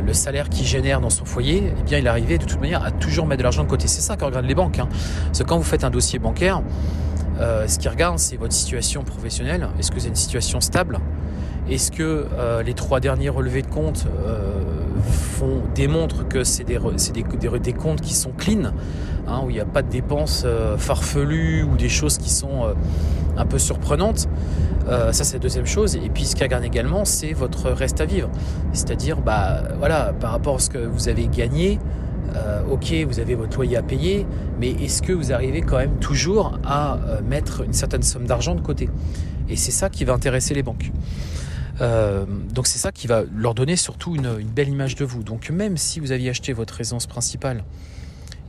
le, 0.00 0.12
salaire 0.12 0.48
qu'il 0.48 0.66
génère 0.66 1.00
dans 1.00 1.10
son 1.10 1.24
foyer, 1.24 1.72
eh 1.78 1.82
bien, 1.82 1.98
il 1.98 2.08
arrivait 2.08 2.38
de 2.38 2.44
toute 2.44 2.60
manière 2.60 2.84
à 2.84 2.90
toujours 2.90 3.26
mettre 3.26 3.38
de 3.38 3.44
l'argent 3.44 3.64
de 3.64 3.68
côté. 3.68 3.86
C'est 3.86 4.00
ça 4.00 4.16
que 4.16 4.24
regardent 4.24 4.46
les 4.46 4.54
banques. 4.54 4.78
Hein. 4.78 4.88
Parce 5.26 5.40
que 5.40 5.44
quand 5.44 5.56
vous 5.56 5.62
faites 5.62 5.84
un 5.84 5.90
dossier 5.90 6.18
bancaire, 6.18 6.62
euh, 7.38 7.68
ce 7.68 7.78
qu'ils 7.78 7.90
regardent, 7.90 8.18
c'est 8.18 8.36
votre 8.36 8.54
situation 8.54 9.02
professionnelle. 9.02 9.68
Est-ce 9.78 9.90
que 9.90 10.00
c'est 10.00 10.08
une 10.08 10.14
situation 10.14 10.60
stable? 10.60 10.98
Est-ce 11.68 11.90
que 11.90 12.26
euh, 12.32 12.62
les 12.62 12.74
trois 12.74 13.00
derniers 13.00 13.28
relevés 13.28 13.62
de 13.62 13.66
compte 13.66 14.06
euh, 14.24 14.62
démontrent 15.74 16.26
que 16.26 16.44
c'est 16.44 16.64
des, 16.64 16.78
comptes 17.72 18.00
qui 18.00 18.14
sont 18.14 18.30
clean, 18.36 18.72
hein, 19.26 19.42
où 19.44 19.50
il 19.50 19.54
n'y 19.54 19.60
a 19.60 19.64
pas 19.64 19.82
de 19.82 19.90
dépenses 19.90 20.46
farfelues 20.78 21.62
ou 21.62 21.76
des 21.76 21.88
choses 21.88 22.18
qui 22.18 22.30
sont 22.30 22.74
un 23.36 23.46
peu 23.46 23.58
surprenantes 23.58 24.28
euh, 24.88 25.12
ça, 25.12 25.24
c'est 25.24 25.34
la 25.34 25.40
deuxième 25.40 25.66
chose. 25.66 25.96
Et 25.96 26.08
puis, 26.08 26.24
ce 26.24 26.36
qui 26.36 26.42
regarde 26.42 26.64
également, 26.64 27.04
c'est 27.04 27.32
votre 27.32 27.70
reste 27.70 28.00
à 28.00 28.04
vivre. 28.04 28.30
C'est-à-dire, 28.72 29.20
bah, 29.20 29.62
voilà, 29.78 30.12
par 30.18 30.30
rapport 30.30 30.56
à 30.56 30.58
ce 30.58 30.70
que 30.70 30.78
vous 30.78 31.08
avez 31.08 31.26
gagné, 31.26 31.78
euh, 32.34 32.62
ok, 32.70 32.92
vous 33.08 33.18
avez 33.18 33.34
votre 33.34 33.56
loyer 33.56 33.76
à 33.76 33.82
payer, 33.82 34.26
mais 34.60 34.70
est-ce 34.70 35.02
que 35.02 35.12
vous 35.12 35.32
arrivez 35.32 35.62
quand 35.62 35.78
même 35.78 35.96
toujours 35.98 36.58
à 36.64 36.94
euh, 36.94 37.20
mettre 37.28 37.62
une 37.62 37.72
certaine 37.72 38.02
somme 38.02 38.26
d'argent 38.26 38.54
de 38.54 38.60
côté? 38.60 38.88
Et 39.48 39.56
c'est 39.56 39.72
ça 39.72 39.88
qui 39.88 40.04
va 40.04 40.12
intéresser 40.12 40.54
les 40.54 40.62
banques. 40.62 40.92
Donc 41.78 42.66
c'est 42.66 42.78
ça 42.78 42.92
qui 42.92 43.06
va 43.06 43.24
leur 43.34 43.54
donner 43.54 43.76
surtout 43.76 44.14
une, 44.14 44.38
belle 44.42 44.68
image 44.68 44.94
de 44.94 45.04
vous. 45.04 45.22
Donc 45.22 45.50
même 45.50 45.76
si 45.76 46.00
vous 46.00 46.12
aviez 46.12 46.30
acheté 46.30 46.52
votre 46.52 46.74
résidence 46.74 47.06
principale 47.06 47.64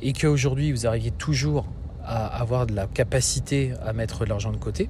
et 0.01 0.13
qu'aujourd'hui 0.13 0.71
vous 0.71 0.87
arriviez 0.87 1.11
toujours 1.11 1.65
à 2.03 2.25
avoir 2.25 2.67
de 2.67 2.73
la 2.73 2.87
capacité 2.87 3.73
à 3.85 3.91
mettre 3.93 4.23
de 4.23 4.29
l'argent 4.29 4.51
de 4.51 4.57
côté, 4.57 4.89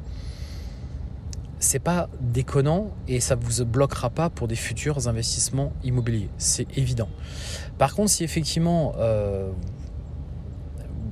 c'est 1.59 1.79
pas 1.79 2.09
déconnant 2.21 2.91
et 3.07 3.19
ça 3.19 3.35
vous 3.35 3.65
bloquera 3.65 4.09
pas 4.09 4.29
pour 4.29 4.47
des 4.47 4.55
futurs 4.55 5.07
investissements 5.07 5.73
immobiliers, 5.83 6.29
c'est 6.37 6.67
évident. 6.77 7.09
Par 7.77 7.95
contre, 7.95 8.11
si 8.11 8.23
effectivement, 8.23 8.93
euh, 8.97 9.49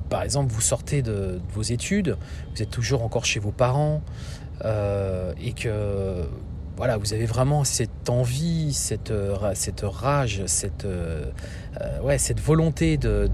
par 0.08 0.22
exemple, 0.22 0.52
vous 0.52 0.60
sortez 0.60 1.02
de, 1.02 1.40
vos 1.52 1.62
études, 1.62 2.16
vous 2.54 2.62
êtes 2.62 2.70
toujours 2.70 3.02
encore 3.02 3.24
chez 3.24 3.40
vos 3.40 3.50
parents 3.50 4.02
euh, 4.64 5.32
et 5.40 5.52
que 5.52 6.28
voilà, 6.76 6.98
vous 6.98 7.14
avez 7.14 7.24
vraiment 7.24 7.64
cette 7.64 8.10
envie, 8.10 8.72
cette, 8.74 9.12
cette 9.54 9.80
rage, 9.80 10.42
cette, 10.46 10.84
euh, 10.84 11.24
cette 12.18 12.40
volonté 12.40 12.98
de, 12.98 13.28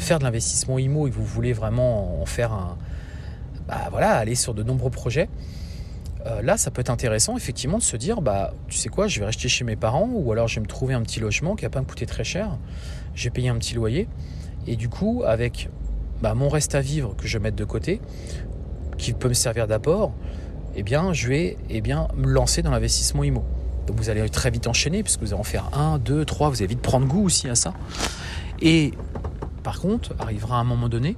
faire 0.00 0.18
de 0.18 0.24
l'investissement 0.24 0.78
IMO 0.78 1.06
et 1.06 1.10
vous 1.10 1.24
voulez 1.24 1.52
vraiment 1.52 2.20
en 2.20 2.26
faire 2.26 2.52
un, 2.52 2.76
bah, 3.68 3.88
voilà, 3.90 4.16
aller 4.16 4.34
sur 4.34 4.54
de 4.54 4.64
nombreux 4.64 4.90
projets. 4.90 5.28
Euh, 6.26 6.42
là, 6.42 6.56
ça 6.56 6.70
peut 6.70 6.80
être 6.80 6.90
intéressant 6.90 7.36
effectivement 7.36 7.78
de 7.78 7.82
se 7.82 7.96
dire, 7.96 8.20
bah, 8.20 8.52
tu 8.68 8.76
sais 8.76 8.88
quoi, 8.88 9.06
je 9.06 9.20
vais 9.20 9.26
rester 9.26 9.48
chez 9.48 9.64
mes 9.64 9.76
parents 9.76 10.10
ou 10.12 10.32
alors 10.32 10.48
je 10.48 10.56
vais 10.56 10.60
me 10.60 10.66
trouver 10.66 10.92
un 10.92 11.02
petit 11.02 11.20
logement 11.20 11.54
qui 11.54 11.64
va 11.64 11.70
pas 11.70 11.80
me 11.80 11.86
coûter 11.86 12.06
très 12.06 12.24
cher. 12.24 12.58
J'ai 13.14 13.30
payé 13.30 13.48
un 13.48 13.56
petit 13.56 13.74
loyer 13.74 14.08
et 14.66 14.76
du 14.76 14.88
coup, 14.88 15.22
avec 15.24 15.70
bah, 16.20 16.34
mon 16.34 16.48
reste 16.48 16.74
à 16.74 16.80
vivre 16.80 17.14
que 17.16 17.26
je 17.26 17.38
vais 17.38 17.44
mettre 17.44 17.56
de 17.56 17.64
côté, 17.64 18.00
qui 18.98 19.12
peut 19.12 19.28
me 19.28 19.34
servir 19.34 19.66
d'apport, 19.66 20.12
eh 20.74 20.82
bien, 20.82 21.12
je 21.12 21.28
vais 21.28 21.56
eh 21.68 21.80
bien, 21.80 22.08
me 22.16 22.28
lancer 22.28 22.62
dans 22.62 22.70
l'investissement 22.70 23.24
IMO. 23.24 23.44
Donc 23.86 23.96
vous 23.98 24.08
allez 24.08 24.28
très 24.28 24.50
vite 24.50 24.66
enchaîner 24.66 25.02
puisque 25.02 25.20
vous 25.20 25.32
allez 25.32 25.40
en 25.40 25.44
faire 25.44 25.70
un, 25.76 25.98
deux, 25.98 26.24
trois, 26.24 26.48
vous 26.48 26.56
allez 26.56 26.68
vite 26.68 26.82
prendre 26.82 27.06
goût 27.06 27.24
aussi 27.24 27.48
à 27.48 27.54
ça. 27.54 27.74
Et 28.62 28.92
par 29.62 29.80
contre, 29.80 30.14
arrivera 30.18 30.58
un 30.58 30.64
moment 30.64 30.88
donné 30.88 31.16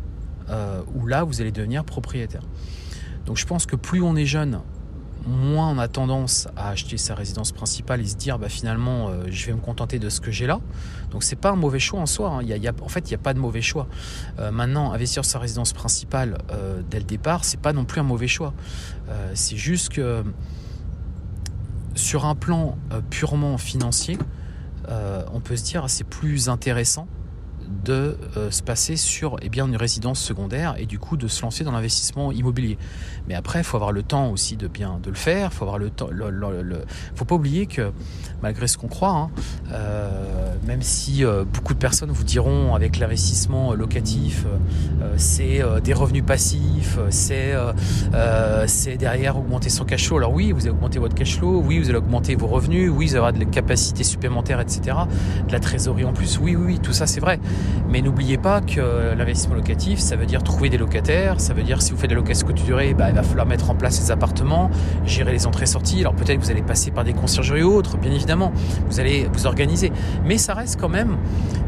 euh, 0.49 0.81
où 0.95 1.07
là, 1.07 1.25
vous 1.25 1.41
allez 1.41 1.53
devenir 1.53 1.85
propriétaire. 1.85 2.43
Donc 3.27 3.37
je 3.37 3.47
pense 3.47 3.67
que 3.67 3.77
plus 3.77 4.03
on 4.03 4.17
est 4.17 4.27
jeune, 4.27 4.61
moins 5.27 5.69
on 5.71 5.79
a 5.79 5.89
tendance 5.89 6.49
à 6.57 6.71
acheter 6.71 6.97
sa 6.97 7.15
résidence 7.15 7.53
principale 7.53 8.01
et 8.01 8.07
se 8.07 8.17
dire 8.17 8.39
bah, 8.39 8.49
finalement 8.49 9.09
euh, 9.09 9.25
je 9.29 9.47
vais 9.47 9.53
me 9.53 9.61
contenter 9.61 9.99
de 9.99 10.09
ce 10.09 10.21
que 10.21 10.31
j'ai 10.31 10.47
là. 10.47 10.61
Donc 11.11 11.23
c'est 11.23 11.37
pas 11.37 11.51
un 11.51 11.57
mauvais 11.57 11.79
choix 11.79 12.01
en 12.01 12.07
soi. 12.07 12.41
Hein. 12.41 12.73
En 12.83 12.89
fait, 12.89 13.01
il 13.01 13.09
n'y 13.09 13.15
a 13.15 13.19
pas 13.19 13.35
de 13.35 13.39
mauvais 13.39 13.63
choix. 13.63 13.87
Euh, 14.39 14.51
maintenant, 14.51 14.93
investir 14.93 15.25
sa 15.25 15.39
résidence 15.39 15.73
principale 15.73 16.39
euh, 16.51 16.83
dès 16.89 16.99
le 16.99 17.05
départ, 17.05 17.45
c'est 17.45 17.61
pas 17.61 17.73
non 17.73 17.85
plus 17.85 18.01
un 18.01 18.05
mauvais 18.05 18.29
choix. 18.29 18.55
c'est 19.35 19.57
juste 19.57 19.91
que 19.91 20.25
sur 21.95 22.25
un 22.25 22.35
plan 22.35 22.79
purement 23.11 23.59
financier, 23.59 24.19
on 24.89 25.41
peut 25.41 25.57
se 25.57 25.65
dire 25.65 25.85
c'est 25.89 26.05
plus 26.05 26.49
intéressant 26.49 27.07
de 27.85 28.17
euh, 28.37 28.51
se 28.51 28.63
passer 28.63 28.97
sur 28.97 29.37
eh 29.43 29.49
bien, 29.49 29.67
une 29.67 29.77
résidence 29.77 30.21
secondaire 30.21 30.75
et 30.79 30.87
du 30.87 30.99
coup 30.99 31.17
de 31.17 31.29
se 31.29 31.43
lancer 31.43 31.65
dans 31.65 31.73
l'investissement 31.73 32.33
immobilier. 32.33 32.79
Mais 33.29 33.35
après, 33.35 33.61
il 33.61 33.65
faut 33.65 33.77
avoir 33.77 33.93
le 33.93 34.03
temps 34.03 34.31
aussi 34.31 34.57
de 34.57 34.69
bien 34.69 34.99
de 35.03 35.11
le 35.11 35.17
faire. 35.17 35.53
Faut 35.53 35.65
avoir 35.65 35.79
le 35.79 35.91
temps. 35.91 36.09
Faut 37.15 37.25
pas 37.25 37.35
oublier 37.35 37.67
que 37.67 37.93
malgré 38.43 38.67
ce 38.67 38.77
qu'on 38.77 38.89
croit, 38.89 39.11
hein, 39.11 39.31
euh, 39.73 40.55
même 40.67 40.83
si 40.83 41.25
euh, 41.25 41.45
beaucoup 41.45 41.75
de 41.75 41.79
personnes 41.79 42.11
vous 42.11 42.25
diront 42.25 42.75
avec 42.75 42.99
l'investissement 42.99 43.75
locatif, 43.75 44.45
c'est 45.17 45.63
des 45.85 45.93
revenus 45.93 46.25
passifs, 46.25 46.99
c'est 47.11 47.55
derrière 48.99 49.39
augmenter 49.39 49.71
son 49.71 49.85
cash 49.85 50.07
flow. 50.07 50.19
Alors 50.19 50.33
oui, 50.33 50.53
vous 50.53 50.63
allez 50.63 50.71
augmenter 50.71 50.99
votre 50.99 51.15
cash 51.15 51.37
flow, 51.37 51.63
oui, 51.65 51.79
vous 51.79 51.89
allez 51.89 51.99
augmenter 51.99 52.35
vos 52.35 52.47
revenus, 52.47 52.91
oui, 52.91 53.07
vous 53.07 53.13
allez 53.13 53.19
avoir 53.19 53.33
des 53.33 53.47
capacités 53.47 54.05
supplémentaires, 54.05 54.61
etc. 54.61 54.97
De 55.47 55.53
la 55.53 55.61
trésorerie 55.61 56.05
en 56.05 56.13
plus, 56.13 56.39
oui, 56.39 56.57
oui 56.57 56.79
tout 56.81 56.93
ça 56.93 57.07
c'est 57.07 57.21
vrai. 57.21 57.39
Mais 57.91 58.01
n'oubliez 58.01 58.39
pas 58.39 58.61
que 58.61 59.15
l'investissement 59.17 59.55
locatif, 59.55 59.99
ça 59.99 60.17
veut 60.17 60.27
dire 60.27 60.43
trouver 60.43 60.69
des 60.69 60.79
locataires, 60.79 61.41
ça 61.41 61.53
veut 61.53 61.63
dire 61.63 61.83
si 61.83 61.93
vous 61.93 61.99
faites 61.99 62.09
des 62.09 62.15
locations 62.15 62.47
courte 62.47 62.65
durée, 62.65 62.95
bah, 62.95 63.11
il 63.11 63.15
va 63.15 63.23
falloir 63.23 63.47
mettre 63.47 63.71
en 63.71 63.75
place 63.75 63.97
ces 63.97 64.11
appartements, 64.11 64.71
gérer 65.05 65.33
les 65.33 65.47
entrées-sorties. 65.47 66.01
Alors 66.01 66.15
peut-être 66.15 66.39
que 66.39 66.45
vous 66.45 66.51
allez 66.51 66.63
passer 66.63 66.91
par 66.91 67.05
des 67.05 67.13
conciergeries 67.13 67.63
ou 67.63 67.75
autres, 67.75 67.99
bien 67.99 68.11
évidemment, 68.11 68.53
vous 68.89 69.01
allez 69.01 69.29
vous 69.33 69.47
organiser. 69.47 69.93
Mais 70.25 70.39
ça 70.39 70.55
reste 70.55 70.81
quand 70.81 70.89
même 70.89 71.19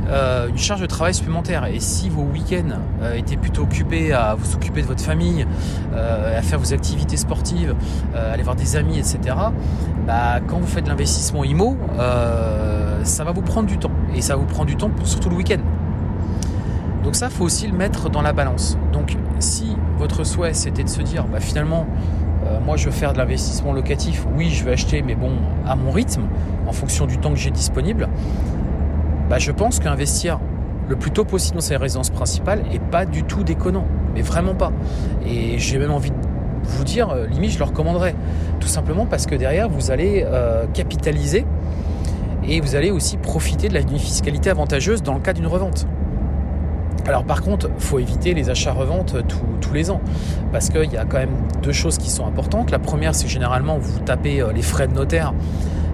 euh, 0.08 0.48
une 0.48 0.58
charge 0.58 0.80
de 0.80 0.86
travail 0.86 1.14
supplémentaire. 1.14 1.66
Et 1.66 1.80
si 1.80 2.08
vos 2.08 2.22
week-ends 2.22 2.78
euh, 3.02 3.14
étaient 3.14 3.36
plutôt 3.36 3.62
occupés 3.62 4.12
à 4.12 4.34
vous 4.34 4.54
occuper 4.54 4.82
de 4.82 4.86
votre 4.86 5.02
famille, 5.02 5.46
euh, 5.94 6.38
à 6.38 6.42
faire 6.42 6.58
vos 6.58 6.72
activités 6.72 7.16
sportives, 7.16 7.74
aller 8.14 8.42
voir 8.42 8.56
des 8.56 8.76
amis, 8.76 8.98
etc., 8.98 9.18
bah, 10.06 10.40
quand 10.46 10.58
vous 10.58 10.66
faites 10.66 10.84
de 10.84 10.90
l'investissement 10.90 11.44
IMO, 11.44 11.76
ça 13.02 13.24
va 13.24 13.32
vous 13.32 13.42
prendre 13.42 13.68
du 13.68 13.78
temps. 13.78 13.92
Et 14.14 14.20
ça 14.20 14.36
vous 14.36 14.46
prend 14.46 14.64
du 14.64 14.76
temps, 14.76 14.90
surtout 15.04 15.30
le 15.30 15.36
week-end. 15.36 15.60
Donc 17.04 17.14
ça, 17.16 17.28
faut 17.28 17.44
aussi 17.44 17.66
le 17.66 17.76
mettre 17.76 18.08
dans 18.08 18.22
la 18.22 18.32
balance. 18.32 18.78
Donc 18.92 19.16
si 19.38 19.76
votre 19.98 20.24
souhait 20.24 20.54
c'était 20.54 20.82
de 20.82 20.88
se 20.88 21.02
dire, 21.02 21.26
bah, 21.26 21.38
finalement, 21.38 21.86
euh, 22.46 22.58
moi 22.60 22.76
je 22.76 22.86
veux 22.86 22.92
faire 22.92 23.12
de 23.12 23.18
l'investissement 23.18 23.72
locatif, 23.72 24.26
oui 24.36 24.50
je 24.50 24.64
vais 24.64 24.72
acheter, 24.72 25.02
mais 25.02 25.14
bon, 25.14 25.32
à 25.66 25.76
mon 25.76 25.90
rythme, 25.90 26.22
en 26.66 26.72
fonction 26.72 27.06
du 27.06 27.18
temps 27.18 27.30
que 27.30 27.36
j'ai 27.36 27.50
disponible, 27.50 28.08
bah, 29.28 29.38
je 29.38 29.52
pense 29.52 29.80
qu'investir 29.80 30.40
le 30.88 30.96
plus 30.96 31.10
tôt 31.10 31.24
possible 31.24 31.56
dans 31.56 31.62
sa 31.62 31.78
résidence 31.78 32.10
principale 32.10 32.62
est 32.72 32.82
pas 32.82 33.06
du 33.06 33.22
tout 33.22 33.44
déconnant, 33.44 33.86
mais 34.14 34.22
vraiment 34.22 34.54
pas. 34.54 34.72
Et 35.26 35.58
j'ai 35.58 35.78
même 35.78 35.92
envie 35.92 36.10
de 36.10 36.16
vous 36.64 36.84
dire, 36.84 37.10
euh, 37.10 37.26
limite 37.26 37.52
je 37.52 37.58
le 37.58 37.64
recommanderais, 37.64 38.14
tout 38.60 38.68
simplement 38.68 39.04
parce 39.04 39.26
que 39.26 39.34
derrière 39.34 39.68
vous 39.68 39.90
allez 39.90 40.24
euh, 40.26 40.66
capitaliser 40.72 41.44
Et 42.46 42.60
vous 42.60 42.76
allez 42.76 42.90
aussi 42.90 43.16
profiter 43.18 43.68
de 43.68 43.74
la 43.74 43.80
fiscalité 43.82 44.50
avantageuse 44.50 45.02
dans 45.02 45.14
le 45.14 45.20
cas 45.20 45.34
d'une 45.34 45.46
revente. 45.46 45.86
Alors 47.06 47.24
par 47.24 47.42
contre, 47.42 47.68
faut 47.78 47.98
éviter 47.98 48.32
les 48.34 48.48
achats-reventes 48.50 49.16
tous 49.60 49.74
les 49.74 49.90
ans, 49.90 50.00
parce 50.52 50.70
qu'il 50.70 50.90
y 50.90 50.96
a 50.96 51.04
quand 51.04 51.18
même 51.18 51.36
deux 51.62 51.72
choses 51.72 51.98
qui 51.98 52.08
sont 52.08 52.26
importantes. 52.26 52.70
La 52.70 52.78
première, 52.78 53.14
c'est 53.14 53.28
généralement 53.28 53.76
vous 53.78 53.98
tapez 54.00 54.40
euh, 54.40 54.52
les 54.52 54.62
frais 54.62 54.88
de 54.88 54.94
notaire 54.94 55.34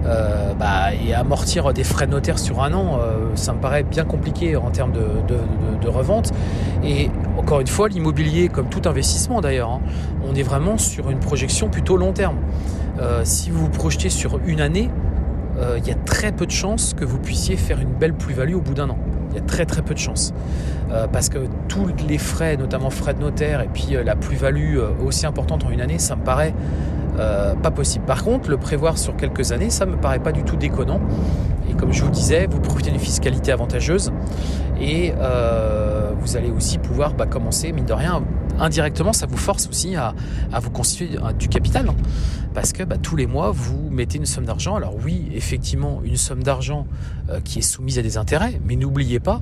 euh, 0.05 0.53
bah, 0.53 0.93
et 0.93 1.13
amortir 1.13 1.73
des 1.73 1.83
frais 1.83 2.07
de 2.07 2.11
notaire 2.11 2.39
sur 2.39 2.63
un 2.63 2.73
an, 2.73 2.99
euh, 2.99 3.31
ça 3.35 3.53
me 3.53 3.59
paraît 3.59 3.83
bien 3.83 4.05
compliqué 4.05 4.55
en 4.55 4.69
termes 4.71 4.93
de, 4.93 5.87
revente. 5.87 6.31
Et 6.85 7.09
encore 7.37 7.59
une 7.59 7.67
fois, 7.67 7.89
l'immobilier, 7.89 8.47
comme 8.47 8.69
tout 8.69 8.87
investissement 8.87 9.41
d'ailleurs, 9.41 9.71
hein, 9.71 9.81
on 10.25 10.33
est 10.35 10.43
vraiment 10.43 10.77
sur 10.77 11.09
une 11.09 11.19
projection 11.19 11.67
plutôt 11.67 11.97
long 11.97 12.13
terme. 12.13 12.37
si 13.23 13.49
vous 13.49 13.65
vous 13.65 13.69
projetez 13.69 14.09
sur 14.09 14.39
une 14.45 14.61
année, 14.61 14.89
il 15.77 15.85
y 15.85 15.91
a 15.91 15.95
très 15.95 16.31
peu 16.31 16.45
de 16.45 16.51
chances 16.51 16.93
que 16.93 17.03
vous 17.03 17.17
puissiez 17.17 17.57
faire 17.57 17.81
une 17.81 17.91
belle 17.91 18.13
plus-value 18.13 18.53
au 18.53 18.61
bout 18.61 18.73
d'un 18.73 18.89
an. 18.91 18.97
Il 19.31 19.37
y 19.37 19.39
a 19.39 19.43
très 19.43 19.65
très 19.65 19.81
peu 19.81 19.93
de 19.93 19.99
chances. 19.99 20.33
Euh, 20.91 21.07
parce 21.07 21.29
que 21.29 21.39
tous 21.69 21.87
les 22.07 22.17
frais, 22.17 22.57
notamment 22.57 22.89
frais 22.89 23.13
de 23.13 23.19
notaire, 23.19 23.61
et 23.61 23.69
puis 23.73 23.95
euh, 23.95 24.03
la 24.03 24.15
plus-value 24.15 24.77
euh, 24.77 24.89
aussi 25.05 25.25
importante 25.25 25.63
en 25.63 25.69
une 25.69 25.79
année, 25.79 25.99
ça 25.99 26.15
me 26.15 26.23
paraît 26.23 26.53
pas 27.17 27.71
possible. 27.71 28.05
Par 28.05 28.23
contre, 28.23 28.49
le 28.49 28.57
prévoir 28.57 28.97
sur 28.97 29.15
quelques 29.15 29.51
années, 29.51 29.69
ça 29.69 29.85
me 29.85 29.97
paraît 29.97 30.19
pas 30.19 30.31
du 30.31 30.43
tout 30.43 30.55
déconnant. 30.55 30.99
Et 31.69 31.73
comme 31.73 31.93
je 31.93 32.03
vous 32.03 32.11
disais, 32.11 32.47
vous 32.47 32.59
profitez 32.59 32.91
d'une 32.91 32.99
fiscalité 32.99 33.51
avantageuse 33.51 34.11
et 34.79 35.13
vous 36.19 36.37
allez 36.37 36.51
aussi 36.51 36.77
pouvoir 36.77 37.13
bah, 37.13 37.25
commencer, 37.25 37.71
mine 37.71 37.85
de 37.85 37.93
rien, 37.93 38.23
indirectement, 38.59 39.13
ça 39.13 39.25
vous 39.25 39.37
force 39.37 39.67
aussi 39.67 39.95
à, 39.95 40.13
vous 40.61 40.69
constituer 40.71 41.17
du 41.37 41.47
capital. 41.47 41.89
Hein. 41.89 41.95
parce 42.53 42.73
que 42.73 42.83
bah, 42.83 42.97
tous 42.97 43.15
les 43.15 43.27
mois, 43.27 43.51
vous 43.51 43.89
mettez 43.89 44.17
une 44.17 44.25
somme 44.25 44.45
d'argent. 44.45 44.75
Alors 44.75 44.95
oui, 45.03 45.29
effectivement, 45.33 46.01
une 46.03 46.17
somme 46.17 46.43
d'argent 46.43 46.87
qui 47.43 47.59
est 47.59 47.63
soumise 47.63 47.99
à 47.99 48.01
des 48.01 48.17
intérêts, 48.17 48.59
mais 48.65 48.75
n'oubliez 48.75 49.19
pas 49.19 49.41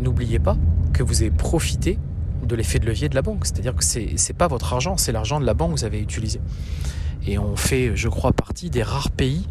n'oubliez 0.00 0.38
pas 0.38 0.56
que 0.92 1.02
vous 1.02 1.22
avez 1.22 1.30
profité 1.30 1.98
de 2.42 2.56
l'effet 2.56 2.78
de 2.78 2.86
levier 2.86 3.08
de 3.08 3.14
la 3.14 3.22
banque. 3.22 3.46
C'est-à-dire 3.46 3.74
que 3.74 3.84
ce 3.84 3.98
n'est 3.98 4.36
pas 4.36 4.48
votre 4.48 4.72
argent, 4.72 4.96
c'est 4.96 5.12
l'argent 5.12 5.40
de 5.40 5.46
la 5.46 5.54
banque 5.54 5.74
que 5.74 5.80
vous 5.80 5.84
avez 5.84 6.00
utilisé. 6.00 6.40
Et 7.26 7.38
on 7.38 7.56
fait, 7.56 7.96
je 7.96 8.08
crois, 8.08 8.32
partie 8.32 8.70
des 8.70 8.82
rares 8.82 9.10
pays 9.10 9.46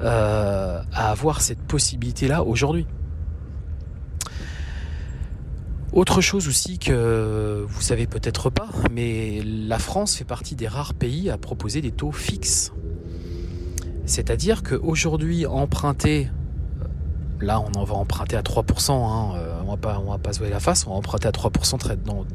euh, 0.00 0.80
à 0.92 1.10
avoir 1.10 1.40
cette 1.40 1.60
possibilité-là 1.60 2.44
aujourd'hui. 2.44 2.86
Autre 5.92 6.20
chose 6.20 6.46
aussi 6.46 6.78
que 6.78 7.64
vous 7.66 7.80
savez 7.80 8.06
peut-être 8.06 8.50
pas, 8.50 8.68
mais 8.90 9.40
la 9.44 9.78
France 9.78 10.16
fait 10.16 10.24
partie 10.24 10.54
des 10.54 10.68
rares 10.68 10.92
pays 10.92 11.30
à 11.30 11.38
proposer 11.38 11.80
des 11.80 11.92
taux 11.92 12.12
fixes. 12.12 12.72
C'est-à-dire 14.04 14.62
qu'aujourd'hui, 14.62 15.46
emprunter 15.46 16.28
Là, 17.40 17.60
on 17.60 17.78
en 17.78 17.84
va 17.84 17.94
emprunter 17.94 18.36
à 18.36 18.42
3%. 18.42 18.92
Hein, 18.92 19.36
euh, 19.36 19.55
on 19.66 19.70
va 19.70 19.76
pas, 19.76 19.98
on 19.98 20.10
va 20.10 20.18
pas 20.18 20.32
se 20.32 20.38
voir 20.38 20.50
la 20.50 20.60
face. 20.60 20.86
On 20.86 20.90
va 20.90 20.96
emprunter 20.96 21.28
à 21.28 21.32
3% 21.32 21.78
très, 21.78 21.96
dans, 21.96 22.26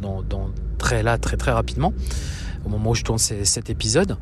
très 0.78 1.04
là, 1.04 1.18
très 1.18 1.52
rapidement. 1.52 1.94
Au 2.66 2.70
moment 2.70 2.92
où 2.92 2.96
je 2.96 3.04
tourne 3.04 3.18
cet 3.18 3.70
épisode, 3.70 4.18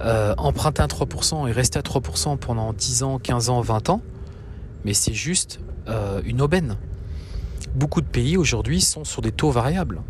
euh, 0.00 0.34
emprunter 0.38 0.82
à 0.82 0.86
3% 0.86 1.48
et 1.48 1.52
rester 1.52 1.78
à 1.78 1.82
3% 1.82 2.36
pendant 2.38 2.72
10 2.72 3.02
ans, 3.02 3.18
15 3.18 3.50
ans, 3.50 3.60
20 3.60 3.90
ans, 3.90 4.00
mais 4.84 4.94
c'est 4.94 5.14
juste 5.14 5.60
euh, 5.88 6.22
une 6.24 6.40
aubaine. 6.40 6.76
Beaucoup 7.74 8.00
de 8.00 8.06
pays 8.06 8.36
aujourd'hui 8.36 8.80
sont 8.80 9.04
sur 9.04 9.22
des 9.22 9.32
taux 9.32 9.50
variables. 9.50 10.02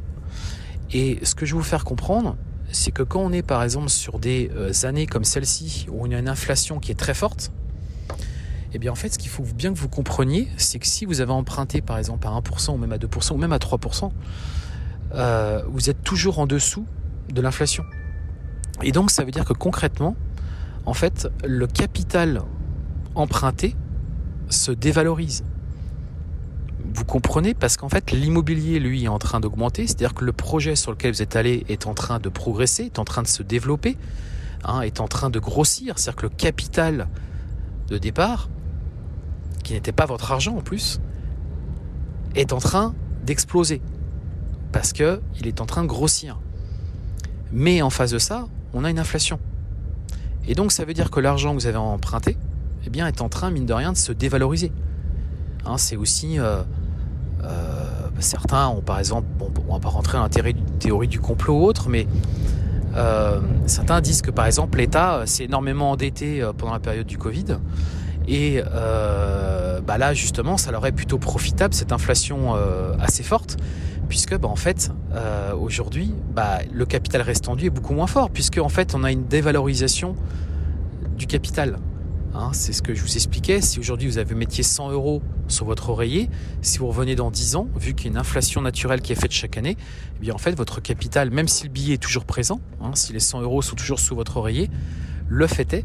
Et 0.93 1.21
ce 1.23 1.35
que 1.35 1.47
je 1.47 1.55
vais 1.55 1.59
vous 1.59 1.65
faire 1.65 1.85
comprendre, 1.85 2.37
c'est 2.71 2.91
que 2.91 3.03
quand 3.03 3.21
on 3.21 3.33
est 3.33 3.43
par 3.43 3.63
exemple 3.63 3.89
sur 3.89 4.19
des 4.19 4.51
années 4.85 5.07
comme 5.07 5.25
celle-ci, 5.25 5.87
où 5.91 6.07
on 6.07 6.11
a 6.11 6.19
une 6.19 6.29
inflation 6.29 6.81
qui 6.81 6.91
est 6.91 6.97
très 6.97 7.15
forte, 7.15 7.51
eh 8.73 8.79
bien 8.79 8.93
en 8.93 8.97
fait 8.97 9.09
ce 9.11 9.19
qu'il 9.19 9.31
faut 9.31 9.43
bien 9.43 9.73
que 9.73 9.79
vous 9.79 9.89
compreniez, 9.89 10.49
c'est 10.57 10.79
que 10.79 10.87
si 10.87 11.05
vous 11.05 11.21
avez 11.21 11.33
emprunté 11.33 11.81
par 11.81 11.99
exemple 11.99 12.27
à 12.27 12.31
1% 12.31 12.73
ou 12.73 12.77
même 12.77 12.93
à 12.93 12.99
2% 12.99 13.33
ou 13.33 13.37
même 13.37 13.53
à 13.53 13.59
3%, 13.59 14.11
euh, 15.15 15.63
vous 15.69 15.91
êtes 15.91 16.03
toujours 16.03 16.39
en 16.39 16.47
dessous 16.47 16.87
de 17.33 17.41
l'inflation. 17.41 17.85
Et 18.83 18.93
donc 18.93 19.11
ça 19.11 19.25
veut 19.25 19.31
dire 19.31 19.45
que 19.45 19.53
concrètement, 19.53 20.17
en 20.87 20.95
fait, 20.95 21.29
le 21.45 21.67
capital 21.67 22.43
emprunté 23.15 23.77
se 24.49 24.73
dévalorise. 24.73 25.45
Vous 26.93 27.05
comprenez? 27.05 27.55
Parce 27.55 27.77
qu'en 27.77 27.89
fait, 27.89 28.11
l'immobilier, 28.11 28.81
lui, 28.81 29.05
est 29.05 29.09
en 29.09 29.19
train 29.19 29.39
d'augmenter. 29.39 29.87
C'est-à-dire 29.87 30.15
que 30.15 30.25
le 30.25 30.33
projet 30.33 30.75
sur 30.75 30.91
lequel 30.91 31.13
vous 31.13 31.23
êtes 31.23 31.37
allé 31.37 31.65
est 31.69 31.87
en 31.87 31.95
train 31.95 32.19
de 32.19 32.29
progresser, 32.29 32.85
est 32.85 32.99
en 32.99 33.05
train 33.05 33.23
de 33.23 33.29
se 33.29 33.43
développer, 33.43 33.97
hein, 34.65 34.81
est 34.81 35.01
en 35.01 35.07
train 35.07 35.31
de 35.31 35.39
grossir. 35.39 35.99
C'est-à-dire 35.99 36.17
que 36.17 36.27
le 36.27 36.31
capital 36.31 37.09
de 37.89 37.99
départ 37.99 38.49
qui 39.63 39.75
n'était 39.75 39.93
pas 39.93 40.07
votre 40.07 40.33
argent 40.33 40.57
en 40.57 40.63
plus, 40.63 41.01
est 42.35 42.53
en 42.53 42.59
train 42.59 42.95
d'exploser. 43.25 43.83
Parce 44.73 44.93
que 44.93 45.21
il 45.39 45.47
est 45.47 45.61
en 45.61 45.67
train 45.67 45.83
de 45.83 45.89
grossir. 45.89 46.39
Mais 47.53 47.83
en 47.83 47.91
face 47.91 48.11
de 48.13 48.19
ça, 48.19 48.47
on 48.73 48.85
a 48.85 48.91
une 48.91 48.99
inflation. 48.99 49.41
Et 50.47 50.55
donc 50.55 50.73
ça 50.73 50.85
veut 50.85 50.95
dire 50.95 51.11
que 51.11 51.21
l'argent 51.21 51.51
que 51.51 51.61
vous 51.61 51.67
avez 51.67 51.77
emprunté, 51.77 52.37
eh 52.87 52.91
bien, 52.91 53.07
est 53.07 53.21
en 53.21 53.29
train, 53.29 53.51
mine 53.51 53.67
de 53.67 53.73
rien, 53.73 53.93
de 53.93 53.97
se 53.97 54.13
dévaloriser. 54.13 54.73
Hein, 55.67 55.77
c'est 55.79 55.97
aussi... 55.97 56.39
Euh, 56.39 56.63
euh, 57.43 57.87
certains 58.19 58.69
ont 58.69 58.83
par 58.83 58.99
exemple, 58.99 59.27
bon, 59.39 59.51
on 59.69 59.73
va 59.73 59.81
pas 59.81 59.89
rentrer 59.89 60.19
dans 60.19 60.25
la 60.25 60.53
théorie 60.79 61.09
du 61.09 61.21
complot 61.21 61.59
ou 61.59 61.65
autre, 61.65 61.89
mais 61.89 62.07
euh, 62.95 63.41
certains 63.67 64.03
disent 64.03 64.21
que 64.21 64.31
par 64.31 64.45
exemple 64.45 64.77
l'État 64.77 65.23
s'est 65.25 65.45
énormément 65.45 65.93
endetté 65.93 66.47
pendant 66.59 66.73
la 66.73 66.81
période 66.81 67.07
du 67.07 67.17
Covid 67.17 67.57
et 68.31 68.63
euh, 68.65 69.81
bah 69.81 69.99
là, 69.99 70.15
justement, 70.15 70.57
ça 70.57 70.71
leur 70.71 70.87
est 70.87 70.93
plutôt 70.93 71.19
profitable, 71.19 71.75
cette 71.75 71.91
inflation 71.91 72.55
euh, 72.55 72.95
assez 73.01 73.25
forte, 73.25 73.57
puisque 74.09 74.39
bah, 74.39 74.47
en 74.47 74.55
fait, 74.55 74.93
euh, 75.15 75.53
aujourd'hui, 75.57 76.15
bah, 76.33 76.61
le 76.73 76.87
capital 76.87 77.23
restendu 77.23 77.67
est 77.67 77.71
beaucoup 77.71 77.93
moins 77.93 78.07
fort, 78.07 78.31
puisque 78.31 78.59
en 78.59 78.69
fait, 78.69 78.95
on 78.95 79.03
a 79.03 79.11
une 79.11 79.27
dévalorisation 79.27 80.15
du 81.19 81.27
capital. 81.27 81.81
Hein, 82.33 82.51
c'est 82.53 82.73
ce 82.73 82.83
que 82.83 82.95
je 82.95 83.03
vous 83.03 83.17
expliquais. 83.17 83.61
Si 83.61 83.81
aujourd'hui 83.81 84.07
vous 84.07 84.19
avez 84.19 84.37
métier 84.37 84.63
100 84.63 84.93
euros 84.93 85.23
sur 85.49 85.67
votre 85.67 85.91
oreiller, 85.91 86.31
si 86.63 86.79
vous 86.79 86.87
revenez 86.87 87.17
dans 87.17 87.33
10 87.33 87.57
ans, 87.57 87.67
vu 87.75 87.95
qu'il 87.95 88.07
y 88.07 88.09
a 88.11 88.13
une 88.13 88.19
inflation 88.19 88.63
naturelle 88.63 89.01
qui 89.01 89.11
est 89.11 89.21
faite 89.21 89.33
chaque 89.33 89.59
année, 89.59 89.77
eh 90.17 90.21
bien 90.21 90.35
en 90.35 90.39
fait 90.39 90.53
votre 90.53 90.81
capital, 90.81 91.33
même 91.33 91.49
si 91.49 91.65
le 91.65 91.71
billet 91.71 91.95
est 91.95 91.99
toujours 91.99 92.25
présent, 92.25 92.61
hein, 92.81 92.93
si 92.95 93.13
les 93.13 93.19
100 93.19 93.43
euros 93.43 93.61
sont 93.61 93.75
toujours 93.75 93.99
sous 93.99 94.15
votre 94.15 94.37
oreiller, 94.37 94.71
le 95.29 95.49
fait 95.49 95.73
est 95.73 95.85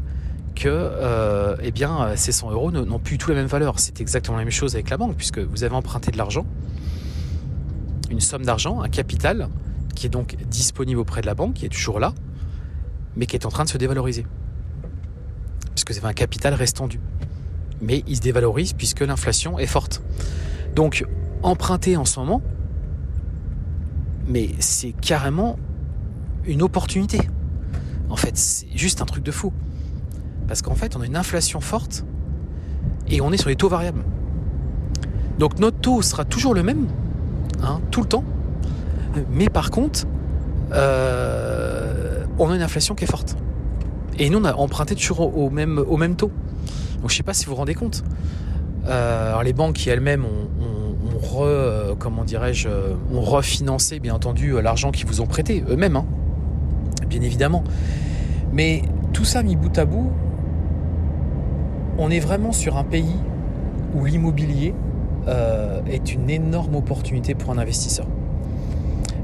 que 0.56 0.68
euh, 0.68 1.54
eh 1.62 1.70
bien, 1.70 2.16
ces 2.16 2.32
100 2.32 2.50
euros 2.50 2.72
n'ont 2.72 2.98
plus 2.98 3.18
tout 3.18 3.30
la 3.30 3.36
même 3.36 3.46
valeur. 3.46 3.78
C'est 3.78 4.00
exactement 4.00 4.36
la 4.38 4.42
même 4.42 4.52
chose 4.52 4.74
avec 4.74 4.90
la 4.90 4.96
banque, 4.96 5.14
puisque 5.16 5.38
vous 5.38 5.62
avez 5.62 5.76
emprunté 5.76 6.10
de 6.10 6.18
l'argent, 6.18 6.44
une 8.10 8.20
somme 8.20 8.44
d'argent, 8.44 8.80
un 8.80 8.88
capital, 8.88 9.48
qui 9.94 10.06
est 10.06 10.10
donc 10.10 10.36
disponible 10.48 10.98
auprès 10.98 11.20
de 11.20 11.26
la 11.26 11.34
banque, 11.34 11.54
qui 11.54 11.66
est 11.66 11.68
toujours 11.68 12.00
là, 12.00 12.12
mais 13.14 13.26
qui 13.26 13.36
est 13.36 13.46
en 13.46 13.50
train 13.50 13.64
de 13.64 13.68
se 13.68 13.78
dévaloriser. 13.78 14.26
Puisque 15.74 15.94
c'est 15.94 16.04
un 16.04 16.14
capital 16.14 16.54
restendu. 16.54 17.00
Mais 17.80 18.02
il 18.06 18.16
se 18.16 18.22
dévalorise 18.22 18.72
puisque 18.72 19.00
l'inflation 19.00 19.58
est 19.58 19.66
forte. 19.66 20.02
Donc, 20.74 21.04
emprunter 21.42 21.96
en 21.96 22.06
ce 22.06 22.18
moment, 22.18 22.42
mais 24.26 24.50
c'est 24.58 24.92
carrément 24.92 25.58
une 26.46 26.62
opportunité. 26.62 27.20
En 28.08 28.16
fait, 28.16 28.36
c'est 28.36 28.66
juste 28.74 29.02
un 29.02 29.04
truc 29.04 29.22
de 29.22 29.30
fou. 29.30 29.52
Parce 30.48 30.62
qu'en 30.62 30.74
fait, 30.74 30.96
on 30.96 31.00
a 31.00 31.06
une 31.06 31.16
inflation 31.16 31.60
forte 31.60 32.04
et 33.08 33.20
on 33.20 33.32
est 33.32 33.36
sur 33.36 33.48
les 33.48 33.56
taux 33.56 33.68
variables. 33.68 34.04
Donc 35.38 35.58
notre 35.58 35.78
taux 35.78 36.02
sera 36.02 36.24
toujours 36.24 36.54
le 36.54 36.62
même, 36.62 36.86
hein, 37.62 37.80
tout 37.90 38.00
le 38.00 38.08
temps. 38.08 38.24
Mais 39.30 39.48
par 39.48 39.70
contre, 39.70 40.06
euh, 40.72 42.24
on 42.38 42.50
a 42.50 42.56
une 42.56 42.62
inflation 42.62 42.94
qui 42.94 43.04
est 43.04 43.10
forte. 43.10 43.36
Et 44.18 44.30
nous, 44.30 44.38
on 44.38 44.44
a 44.44 44.54
emprunté 44.54 44.94
toujours 44.94 45.36
au 45.36 45.50
même, 45.50 45.78
au 45.78 45.96
même 45.96 46.16
taux. 46.16 46.30
Donc 47.00 47.10
je 47.10 47.14
ne 47.14 47.16
sais 47.18 47.22
pas 47.22 47.34
si 47.34 47.44
vous 47.44 47.50
vous 47.50 47.56
rendez 47.56 47.74
compte. 47.74 48.02
Euh, 48.86 49.30
alors 49.30 49.42
les 49.42 49.52
banques 49.52 49.74
qui 49.74 49.90
elles-mêmes 49.90 50.24
ont, 50.24 50.48
euh, 51.42 51.94
dirais-je, 52.24 52.68
ont 53.12 53.20
refinancé 53.20 54.00
bien 54.00 54.14
entendu 54.14 54.60
l'argent 54.60 54.90
qu'ils 54.90 55.06
vous 55.06 55.20
ont 55.20 55.26
prêté 55.26 55.64
eux-mêmes, 55.68 55.96
hein, 55.96 56.06
bien 57.08 57.20
évidemment. 57.20 57.62
Mais 58.52 58.82
tout 59.12 59.24
ça 59.24 59.42
mis 59.42 59.56
bout 59.56 59.76
à 59.78 59.84
bout, 59.84 60.10
on 61.98 62.10
est 62.10 62.20
vraiment 62.20 62.52
sur 62.52 62.76
un 62.76 62.84
pays 62.84 63.16
où 63.94 64.04
l'immobilier 64.04 64.74
euh, 65.28 65.80
est 65.90 66.12
une 66.12 66.30
énorme 66.30 66.76
opportunité 66.76 67.34
pour 67.34 67.50
un 67.50 67.58
investisseur. 67.58 68.06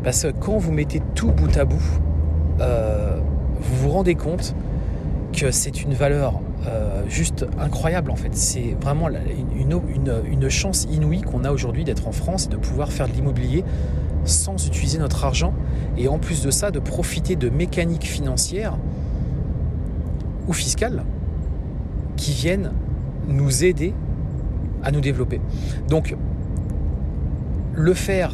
Parce 0.03 0.23
que 0.23 0.29
quand 0.29 0.59
vous 0.59 0.73
mettez 0.73 1.01
tout 1.15 1.31
bout 1.31 1.57
à 1.57 1.65
bout, 1.65 1.83
euh, 2.61 3.19
vous 3.61 3.77
vous 3.77 3.91
rendez 3.91 4.15
compte 4.15 4.55
que 5.33 5.51
c'est 5.51 5.83
une 5.83 5.95
valeur 5.95 6.41
euh, 6.67 7.03
juste 7.09 7.47
incroyable 7.59 8.11
en 8.11 8.17
fait. 8.17 8.35
C'est 8.35 8.77
vraiment 8.81 9.09
une, 9.09 10.49
chance 10.49 10.87
inouïe 10.91 11.23
qu'on 11.23 11.45
a 11.45 11.53
aujourd'hui 11.53 11.85
d'être 11.85 12.09
en 12.09 12.13
France 12.13 12.47
et 12.47 12.49
de 12.49 12.57
pouvoir 12.57 12.93
faire 12.93 13.09
de 13.09 13.13
l'immobilier 13.13 13.65
sans 14.25 14.67
utiliser 14.67 14.99
notre 14.99 15.25
argent 15.25 15.55
et 15.97 16.09
en 16.09 16.19
plus 16.19 16.43
de 16.43 16.51
ça 16.51 16.71
de 16.71 16.79
profiter 16.79 17.37
de 17.37 17.49
mécaniques 17.49 18.05
financières 18.05 18.77
ou 20.47 20.53
fiscales 20.53 21.05
qui 22.23 22.33
viennent 22.33 22.71
nous 23.27 23.65
aider 23.65 23.93
à 24.85 24.93
nous 24.93 25.01
développer. 25.01 25.41
Donc, 25.89 26.17
le 27.75 27.95
faire 27.95 28.33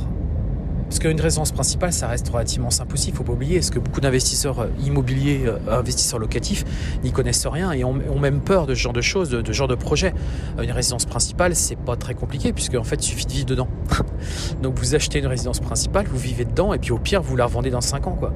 parce 0.84 1.00
qu'une 1.00 1.20
résidence 1.20 1.52
principale, 1.52 1.92
ça 1.92 2.08
reste 2.08 2.26
relativement 2.30 2.70
simple 2.70 2.94
aussi. 2.94 3.10
Il 3.10 3.14
faut 3.14 3.24
pas 3.24 3.34
oublier, 3.34 3.60
ce 3.60 3.70
que 3.70 3.78
beaucoup 3.78 4.00
d'investisseurs 4.00 4.60
euh, 4.60 4.68
immobiliers, 4.86 5.42
euh, 5.44 5.78
investisseurs 5.78 6.18
locatifs, 6.18 6.64
n'y 7.04 7.12
connaissent 7.12 7.46
rien 7.46 7.72
et 7.72 7.84
ont, 7.84 8.18
même 8.18 8.40
peur 8.40 8.66
de 8.66 8.74
ce 8.74 8.80
genre 8.80 8.94
de 8.94 9.02
choses, 9.02 9.28
de, 9.28 9.42
ce 9.46 9.52
genre 9.52 9.68
de 9.68 9.74
projet. 9.74 10.14
Euh, 10.58 10.62
une 10.62 10.72
résidence 10.72 11.04
principale, 11.04 11.54
c'est 11.54 11.76
pas 11.76 11.96
très 11.96 12.14
compliqué 12.14 12.54
puisque 12.54 12.74
en 12.74 12.84
fait, 12.84 12.96
il 12.96 13.08
suffit 13.08 13.26
de 13.26 13.32
vivre 13.32 13.46
dedans. 13.46 13.68
Donc 14.62 14.78
vous 14.78 14.94
achetez 14.94 15.18
une 15.18 15.26
résidence 15.26 15.60
principale, 15.60 16.06
vous 16.06 16.18
vivez 16.18 16.46
dedans 16.46 16.72
et 16.72 16.78
puis 16.78 16.92
au 16.92 16.98
pire, 16.98 17.20
vous 17.20 17.36
la 17.36 17.44
revendez 17.44 17.70
dans 17.70 17.82
5 17.82 18.06
ans, 18.06 18.16
quoi. 18.18 18.32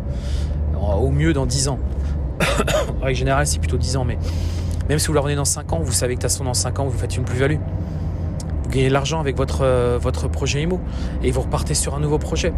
Au 1.00 1.10
mieux 1.10 1.32
dans 1.32 1.46
10 1.46 1.68
ans. 1.68 1.78
en 3.00 3.04
règle 3.04 3.18
générale, 3.18 3.46
c'est 3.46 3.60
plutôt 3.60 3.78
10 3.78 3.96
ans, 3.96 4.04
mais 4.04 4.18
même 4.88 4.98
si 4.98 5.06
vous 5.06 5.12
la 5.12 5.20
revendez 5.20 5.36
dans 5.36 5.44
5 5.44 5.72
ans, 5.72 5.80
vous 5.80 5.92
savez 5.92 6.14
que 6.14 6.18
de 6.18 6.22
toute 6.22 6.30
façon, 6.30 6.44
dans 6.44 6.54
5 6.54 6.80
ans, 6.80 6.86
vous 6.86 6.98
faites 6.98 7.16
une 7.16 7.24
plus-value 7.24 7.58
gagnez 8.72 8.88
de 8.88 8.92
l'argent 8.92 9.20
avec 9.20 9.36
votre, 9.36 9.62
euh, 9.62 10.28
projet 10.32 10.62
IMO 10.62 10.80
et 11.22 11.30
vous 11.30 11.42
repartez 11.42 11.74
sur 11.74 11.94
un 11.94 12.00
nouveau 12.00 12.18
projet. 12.18 12.52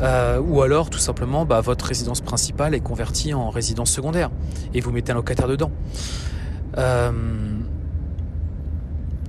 Euh, 0.00 0.40
ou 0.40 0.60
alors 0.60 0.90
tout 0.90 0.98
simplement 0.98 1.46
bah, 1.46 1.62
votre 1.62 1.86
résidence 1.86 2.20
principale 2.20 2.74
est 2.74 2.80
convertie 2.80 3.32
en 3.32 3.48
résidence 3.48 3.90
secondaire 3.90 4.30
et 4.74 4.80
vous 4.80 4.92
mettez 4.92 5.12
un 5.12 5.14
locataire 5.14 5.48
dedans. 5.48 5.70
Euh, 6.76 7.10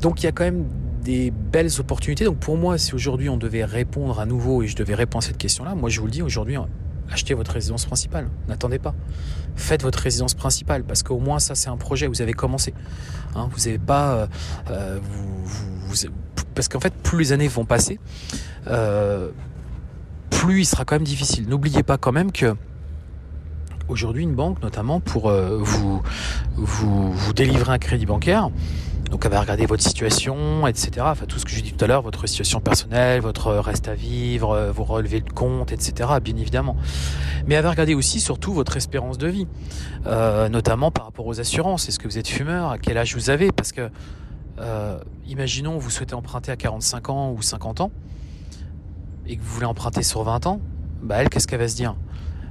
donc 0.01 0.21
il 0.21 0.25
y 0.25 0.29
a 0.29 0.31
quand 0.31 0.43
même 0.43 0.65
des 1.03 1.31
belles 1.31 1.79
opportunités. 1.79 2.25
Donc 2.25 2.37
pour 2.37 2.57
moi, 2.57 2.77
si 2.77 2.93
aujourd'hui 2.93 3.29
on 3.29 3.37
devait 3.37 3.65
répondre 3.65 4.19
à 4.19 4.25
nouveau 4.25 4.61
et 4.61 4.67
je 4.67 4.75
devais 4.75 4.95
répondre 4.95 5.23
à 5.23 5.27
cette 5.27 5.37
question-là, 5.37 5.73
moi 5.73 5.89
je 5.89 5.99
vous 5.99 6.05
le 6.05 6.11
dis 6.11 6.21
aujourd'hui, 6.21 6.57
achetez 7.11 7.33
votre 7.33 7.51
résidence 7.51 7.85
principale. 7.85 8.29
N'attendez 8.47 8.79
pas. 8.79 8.93
Faites 9.55 9.83
votre 9.83 9.99
résidence 9.99 10.33
principale 10.33 10.83
parce 10.83 11.03
qu'au 11.03 11.19
moins 11.19 11.39
ça 11.39 11.55
c'est 11.55 11.69
un 11.69 11.77
projet. 11.77 12.07
Vous 12.07 12.21
avez 12.21 12.33
commencé. 12.33 12.73
Hein. 13.35 13.49
vous 13.51 13.65
n'avez 13.65 13.79
pas, 13.79 14.27
vous 14.67 15.47
parce 16.57 16.69
qu'en 16.69 16.79
fait, 16.79 16.93
plus 16.93 17.19
les 17.19 17.31
années 17.33 17.47
vont 17.47 17.65
passer, 17.65 17.99
euh, 18.65 19.29
plus 20.31 20.61
il 20.61 20.65
sera 20.65 20.85
quand 20.85 20.95
même 20.95 21.03
difficile. 21.03 21.47
N'oubliez 21.47 21.83
pas 21.83 21.99
quand 21.99 22.11
même 22.11 22.31
que 22.31 22.55
aujourd'hui, 23.87 24.23
une 24.23 24.33
banque, 24.33 24.61
notamment 24.63 24.99
pour 24.99 25.29
euh, 25.29 25.59
vous, 25.61 26.01
vous, 26.55 27.13
vous 27.13 27.33
délivrer 27.33 27.71
un 27.71 27.77
crédit 27.77 28.07
bancaire, 28.07 28.49
donc 29.09 29.25
elle 29.25 29.31
va 29.31 29.41
regarder 29.41 29.65
votre 29.65 29.83
situation, 29.83 30.67
etc. 30.67 30.91
Enfin 31.01 31.25
tout 31.25 31.39
ce 31.39 31.45
que 31.45 31.51
j'ai 31.51 31.61
dit 31.61 31.73
tout 31.73 31.83
à 31.83 31.87
l'heure, 31.87 32.01
votre 32.01 32.27
situation 32.27 32.59
personnelle, 32.59 33.21
votre 33.21 33.53
reste 33.53 33.87
à 33.87 33.93
vivre, 33.93 34.51
euh, 34.51 34.71
vos 34.71 34.83
relevés 34.83 35.21
de 35.21 35.29
compte, 35.29 35.71
etc. 35.71 36.09
Bien 36.21 36.35
évidemment. 36.35 36.75
Mais 37.45 37.55
elle 37.55 37.63
va 37.63 37.71
regarder 37.71 37.95
aussi 37.95 38.19
surtout 38.19 38.53
votre 38.53 38.77
espérance 38.77 39.17
de 39.17 39.27
vie, 39.27 39.47
notamment 40.05 40.91
par 40.91 41.05
rapport 41.05 41.25
aux 41.27 41.39
assurances. 41.39 41.87
Est-ce 41.87 41.99
que 41.99 42.07
vous 42.07 42.17
êtes 42.17 42.27
fumeur? 42.27 42.71
À 42.71 42.77
quel 42.77 42.97
âge 42.97 43.15
vous 43.15 43.29
avez? 43.29 43.51
Parce 43.51 43.71
que 43.71 43.89
euh, 44.59 44.99
imaginons 45.27 45.77
vous 45.77 45.89
souhaitez 45.89 46.15
emprunter 46.15 46.51
à 46.51 46.55
45 46.55 47.09
ans 47.09 47.31
ou 47.31 47.41
50 47.41 47.81
ans 47.81 47.91
et 49.27 49.37
que 49.37 49.41
vous 49.41 49.53
voulez 49.53 49.65
emprunter 49.65 50.03
sur 50.03 50.23
20 50.23 50.47
ans, 50.47 50.61
bah 51.03 51.17
elle, 51.19 51.29
qu'est-ce 51.29 51.47
qu'elle 51.47 51.59
va 51.59 51.67
se 51.67 51.75
dire? 51.75 51.95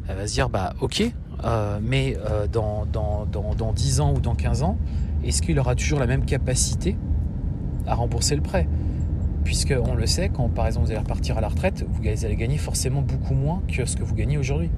Elle 0.09 0.16
va 0.16 0.27
se 0.27 0.33
dire, 0.35 0.49
bah 0.49 0.75
ok, 0.81 1.03
euh, 1.45 1.79
mais 1.83 2.16
euh, 2.19 2.47
dans, 2.47 2.87
dans, 2.87 3.27
dans, 3.27 3.55
dans 3.55 3.73
10 3.73 4.01
ans 4.01 4.12
ou 4.12 4.21
dans 4.21 4.35
15 4.35 4.62
ans, 4.62 4.79
est-ce 5.27 5.43
qu'il 5.43 5.59
aura 5.59 5.75
toujours 5.75 5.99
la 5.99 6.07
même 6.07 6.25
capacité 6.25 6.97
à 7.87 7.95
rembourser 7.95 8.37
le 8.37 8.43
prêt? 8.43 8.69
Puisque 9.45 9.75
on 9.81 9.95
le 9.95 10.07
sait, 10.07 10.29
quand 10.29 10.49
par 10.49 10.67
exemple 10.67 10.87
vous 10.87 10.93
allez 10.93 11.01
repartir 11.01 11.39
à 11.39 11.41
la 11.41 11.49
retraite, 11.49 11.85
vous 11.89 12.25
allez 12.25 12.37
gagner 12.37 12.59
forcément 12.59 13.03
beaucoup 13.03 13.35
moins 13.35 13.62
que 13.69 13.85
ce 13.85 13.97
que 13.97 14.03
vous 14.03 14.15
gagnez 14.15 14.39
aujourd'hui. 14.39 14.71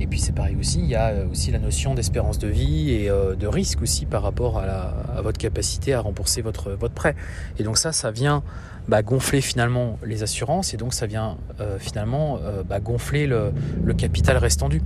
Et 0.00 0.06
puis 0.06 0.20
c'est 0.20 0.32
pareil 0.32 0.56
aussi, 0.58 0.78
il 0.78 0.86
y 0.86 0.94
a 0.94 1.12
aussi 1.30 1.50
la 1.50 1.58
notion 1.58 1.94
d'espérance 1.94 2.38
de 2.38 2.46
vie 2.46 2.92
et 2.92 3.10
euh, 3.10 3.34
de 3.34 3.48
risque 3.48 3.82
aussi 3.82 4.06
par 4.06 4.22
rapport 4.22 4.58
à, 4.58 5.20
votre 5.22 5.38
capacité 5.38 5.92
à 5.92 6.00
rembourser 6.00 6.40
votre, 6.40 6.76
prêt. 6.94 7.16
Et 7.58 7.64
donc 7.64 7.76
ça, 7.76 7.90
ça 7.90 8.12
vient 8.12 8.44
bah, 8.86 9.02
gonfler 9.02 9.40
finalement 9.40 9.98
les 10.06 10.22
assurances 10.22 10.72
et 10.72 10.76
donc 10.76 10.94
ça 10.94 11.06
vient 11.06 11.36
euh, 11.60 11.78
finalement 11.80 12.38
euh, 12.44 12.62
bah, 12.62 12.78
gonfler 12.78 13.26
le, 13.26 13.52
capital 13.96 14.36
restant 14.36 14.68
dû. 14.68 14.82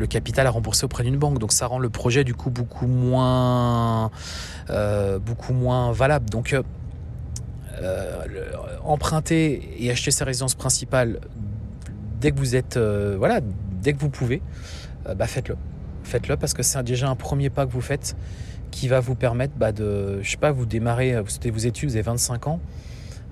Le 0.00 0.06
capital 0.06 0.46
à 0.46 0.50
rembourser 0.50 0.84
auprès 0.84 1.04
d'une 1.04 1.18
banque. 1.18 1.38
Donc 1.38 1.52
ça 1.52 1.66
rend 1.66 1.78
le 1.78 1.90
projet 1.90 2.24
du 2.24 2.34
coup 2.34 2.50
beaucoup 2.50 2.88
moins, 2.88 4.10
beaucoup 5.24 5.52
moins 5.52 5.92
valable. 5.92 6.28
Donc 6.28 6.56
emprunter 8.82 9.76
et 9.78 9.90
acheter 9.90 10.10
sa 10.10 10.24
résidence 10.24 10.54
principale 10.54 11.20
dès 12.20 12.32
que 12.32 12.38
vous 12.38 12.56
êtes 12.56 12.76
voilà 12.78 13.40
dès 13.80 13.92
que 13.92 13.98
vous 13.98 14.10
pouvez, 14.10 14.42
euh, 15.06 15.14
bah 15.14 15.26
faites-le. 15.26 15.56
Faites-le 16.04 16.36
parce 16.36 16.54
que 16.54 16.62
c'est 16.62 16.82
déjà 16.82 17.08
un 17.08 17.16
premier 17.16 17.50
pas 17.50 17.66
que 17.66 17.72
vous 17.72 17.80
faites 17.80 18.16
qui 18.70 18.88
va 18.88 19.00
vous 19.00 19.14
permettre 19.14 19.54
bah, 19.56 19.72
de, 19.72 20.20
je 20.22 20.30
sais 20.30 20.36
pas, 20.36 20.52
vous 20.52 20.66
démarrer, 20.66 21.20
vous 21.20 21.28
souhaitez 21.28 21.50
vos 21.50 21.58
études, 21.58 21.90
vous 21.90 21.96
avez 21.96 22.02
25 22.02 22.46
ans, 22.46 22.60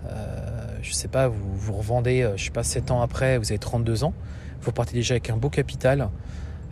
euh, 0.07 0.77
je 0.83 0.93
sais 0.93 1.09
pas, 1.09 1.29
vous 1.29 1.57
vous 1.57 1.73
revendez, 1.75 2.23
euh, 2.23 2.37
je 2.37 2.45
sais 2.45 2.51
pas, 2.51 2.65
7 2.65 2.91
ans 2.91 3.03
après, 3.03 3.39
vous 3.39 3.51
avez 3.51 3.59
32 3.59 4.05
ans, 4.05 4.15
vous 4.63 4.73
partez 4.73 4.95
déjà 4.95 5.15
avec 5.15 5.31
un 5.31 5.37
beau 5.37 5.49
capital, 5.49 6.09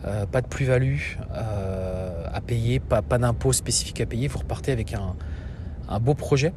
euh, 0.06 0.26
pas 0.26 0.40
de 0.40 0.46
plus-value 0.46 1.16
à 1.32 2.40
payer, 2.40 2.80
pas, 2.80 3.02
pas 3.02 3.18
d'impôt 3.18 3.52
spécifique 3.52 4.00
à 4.00 4.06
payer, 4.06 4.28
vous 4.28 4.38
repartez 4.38 4.72
avec 4.72 4.94
un, 4.94 6.00
beau 6.00 6.14
projet. 6.14 6.52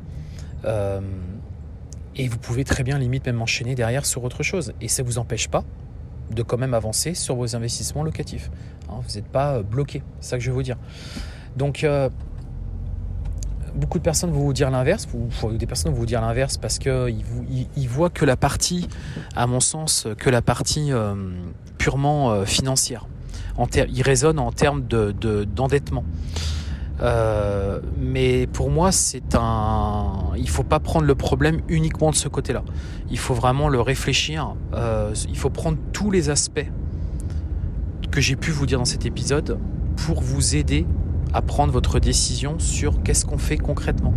et 0.66 2.28
vous 2.28 2.38
pouvez 2.38 2.64
très 2.64 2.84
bien 2.84 2.98
limite 2.98 3.26
même 3.26 3.42
enchaîner 3.42 3.76
derrière 3.76 4.06
sur 4.06 4.24
autre 4.24 4.44
chose. 4.44 4.74
Et 4.82 4.88
ça 4.88 5.04
ne 5.04 5.08
vous 5.08 5.18
empêche 5.20 5.48
pas 5.48 5.64
de 6.32 6.44
quand 6.44 6.58
même 6.58 6.74
avancer 6.74 7.14
sur 7.14 7.36
vos 7.36 7.56
investissements 7.56 8.04
locatifs. 8.04 8.52
Hein, 8.90 9.00
vous 9.02 9.16
n'êtes 9.16 9.28
pas 9.28 9.56
euh, 9.56 9.64
bloqué, 9.64 10.04
c'est 10.20 10.32
ça 10.32 10.38
que 10.38 10.44
je 10.44 10.50
veux 10.50 10.56
vous 10.56 10.64
dire. 10.64 10.78
Donc, 11.56 11.84
euh, 11.84 12.10
beaucoup 13.76 13.98
de 13.98 14.04
personnes 14.04 14.32
vont 14.32 14.42
vous 14.42 14.54
dire 14.54 14.70
l'inverse, 14.70 15.08
des 15.52 15.66
personnes 15.66 15.94
vont 15.94 16.00
vous 16.00 16.06
dire 16.06 16.22
l'inverse 16.22 16.58
parce 16.58 16.80
qu'ils 16.80 17.24
ils, 17.76 17.88
voient 17.88 18.10
que 18.10 18.26
la 18.26 18.38
partie, 18.38 18.88
à 19.36 19.48
mon 19.48 19.60
sens, 19.60 20.08
que 20.18 20.30
la 20.30 20.42
partie 20.42 20.92
euh, 20.92 21.16
purement 21.78 22.46
financière. 22.46 23.08
En 23.60 23.68
ils 23.68 24.02
raisonnent 24.02 24.40
en 24.40 24.52
termes 24.52 24.84
d'endettement. 24.84 26.04
Euh, 27.02 27.80
mais 27.98 28.48
pour 28.48 28.70
moi, 28.70 28.92
c'est 28.92 29.36
un. 29.36 30.32
Il 30.38 30.50
faut 30.50 30.64
pas 30.64 30.80
prendre 30.80 31.06
le 31.06 31.16
problème 31.16 31.62
uniquement 31.68 32.10
de 32.10 32.16
ce 32.16 32.28
côté-là. 32.28 32.64
Il 33.10 33.20
faut 33.20 33.34
vraiment 33.34 33.70
le 33.70 33.80
réfléchir. 33.80 34.56
Euh, 34.74 35.14
il 35.30 35.38
faut 35.38 35.50
prendre 35.50 35.78
tous 35.94 36.12
les 36.12 36.30
aspects 36.30 36.66
que 38.12 38.22
j'ai 38.22 38.36
pu 38.36 38.52
vous 38.52 38.66
dire 38.66 38.80
dans 38.80 38.86
cet 38.86 39.06
épisode 39.06 39.60
pour 39.96 40.22
vous 40.22 40.56
aider 40.56 40.86
à 41.34 41.42
prendre 41.42 41.72
votre 41.72 42.00
décision 42.00 42.58
sur 42.58 43.04
qu'est-ce 43.04 43.26
qu'on 43.26 43.38
fait 43.38 43.58
concrètement. 43.58 44.14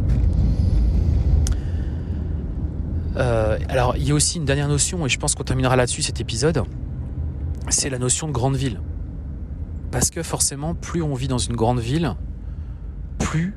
Euh, 3.17 3.59
alors, 3.69 3.97
il 3.97 4.09
y 4.09 4.11
a 4.11 4.15
aussi 4.15 4.39
une 4.39 4.45
dernière 4.45 4.69
notion, 4.69 5.05
et 5.05 5.09
je 5.09 5.19
pense 5.19 5.35
qu'on 5.35 5.45
terminera 5.45 5.77
là-dessus 5.77 6.03
cet 6.03 6.21
épisode. 6.21 6.65
C'est 7.69 7.91
la 7.91 7.99
notion 7.99 8.27
de 8.27 8.33
grande 8.33 8.57
ville. 8.57 8.81
Parce 9.93 10.09
que 10.09 10.23
forcément, 10.23 10.75
plus 10.75 11.03
on 11.03 11.15
vit 11.15 11.29
dans 11.29 11.39
une 11.39 11.55
grande 11.55 11.79
ville, 11.79 12.17
plus, 13.19 13.55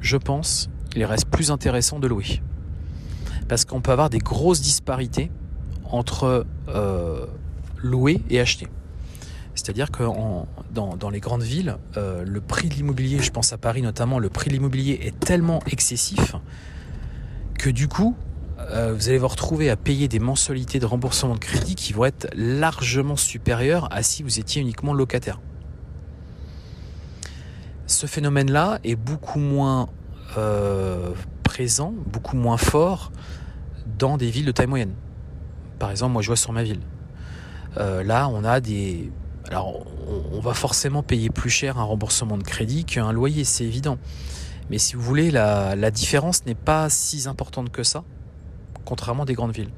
je 0.00 0.18
pense, 0.18 0.68
il 0.94 1.04
reste 1.06 1.24
plus 1.24 1.50
intéressant 1.50 1.98
de 1.98 2.06
louer. 2.06 2.42
Parce 3.48 3.64
qu'on 3.64 3.80
peut 3.80 3.90
avoir 3.90 4.10
des 4.10 4.18
grosses 4.18 4.60
disparités 4.60 5.32
entre 5.84 6.46
euh, 6.68 7.26
louer 7.78 8.20
et 8.28 8.38
acheter. 8.38 8.68
C'est-à-dire 9.54 9.90
que 9.90 10.04
dans, 10.72 11.10
les 11.10 11.20
grandes 11.20 11.42
villes, 11.42 11.76
euh, 11.96 12.24
le 12.24 12.40
prix 12.42 12.68
de 12.68 12.74
l'immobilier, 12.74 13.18
je 13.20 13.30
pense 13.30 13.52
à 13.54 13.58
Paris 13.58 13.82
notamment, 13.82 14.18
le 14.18 14.28
prix 14.28 14.48
de 14.48 14.54
l'immobilier 14.54 15.00
est 15.02 15.18
tellement 15.18 15.60
excessif 15.66 16.36
que 17.58 17.70
du 17.70 17.88
coup, 17.88 18.14
euh, 18.58 18.92
vous 18.94 19.08
allez 19.08 19.18
vous 19.18 19.28
retrouver 19.28 19.70
à 19.70 19.76
payer 19.76 20.08
des 20.08 20.18
mensualités 20.18 20.78
de 20.78 20.86
remboursement 20.86 21.34
de 21.34 21.40
crédit 21.40 21.74
qui 21.74 21.94
vont 21.94 22.04
être 22.04 22.28
largement 22.34 23.16
supérieures 23.16 23.88
à 23.90 24.02
si 24.02 24.22
vous 24.22 24.38
étiez 24.38 24.60
uniquement 24.60 24.92
locataire 24.92 25.40
ce 27.90 28.06
phénomène-là 28.06 28.78
est 28.84 28.96
beaucoup 28.96 29.38
moins 29.38 29.88
euh, 30.38 31.12
présent, 31.42 31.92
beaucoup 32.06 32.36
moins 32.36 32.56
fort 32.56 33.10
dans 33.98 34.16
des 34.16 34.30
villes 34.30 34.46
de 34.46 34.52
taille 34.52 34.66
moyenne. 34.66 34.94
Par 35.78 35.90
exemple, 35.90 36.12
moi 36.12 36.22
je 36.22 36.28
vois 36.28 36.36
sur 36.36 36.52
ma 36.52 36.62
ville. 36.62 36.80
Euh, 37.76 38.02
là, 38.02 38.28
on 38.28 38.44
a 38.44 38.60
des... 38.60 39.10
Alors, 39.48 39.84
on, 40.32 40.40
va 40.40 40.54
forcément 40.54 41.02
payer 41.02 41.30
plus 41.30 41.50
cher 41.50 41.78
un 41.78 41.82
remboursement 41.82 42.38
de 42.38 42.42
crédit 42.42 42.84
qu'un 42.84 43.12
loyer, 43.12 43.42
c'est 43.42 43.64
évident. 43.64 43.98
Mais 44.70 44.78
si 44.78 44.94
vous 44.94 45.02
voulez, 45.02 45.30
la, 45.30 45.74
la 45.74 45.90
différence 45.90 46.46
n'est 46.46 46.54
pas 46.54 46.88
si 46.88 47.26
importante 47.26 47.70
que 47.70 47.82
ça, 47.82 48.04
contrairement 48.84 49.24
à 49.24 49.26
des 49.26 49.34
grandes 49.34 49.52
villes. 49.52 49.70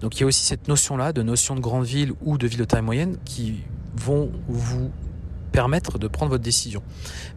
Donc 0.00 0.16
il 0.16 0.20
y 0.20 0.24
a 0.24 0.26
aussi 0.26 0.44
cette 0.44 0.68
notion-là, 0.68 1.12
de 1.12 1.22
notion 1.22 1.54
de 1.54 1.60
grande 1.60 1.84
ville 1.84 2.12
ou 2.22 2.36
de 2.36 2.46
ville 2.46 2.58
de 2.58 2.64
taille 2.64 2.82
moyenne, 2.82 3.16
qui 3.24 3.62
vont 3.94 4.30
vous 4.48 4.90
permettre 5.52 5.98
de 5.98 6.08
prendre 6.08 6.30
votre 6.30 6.42
décision. 6.42 6.82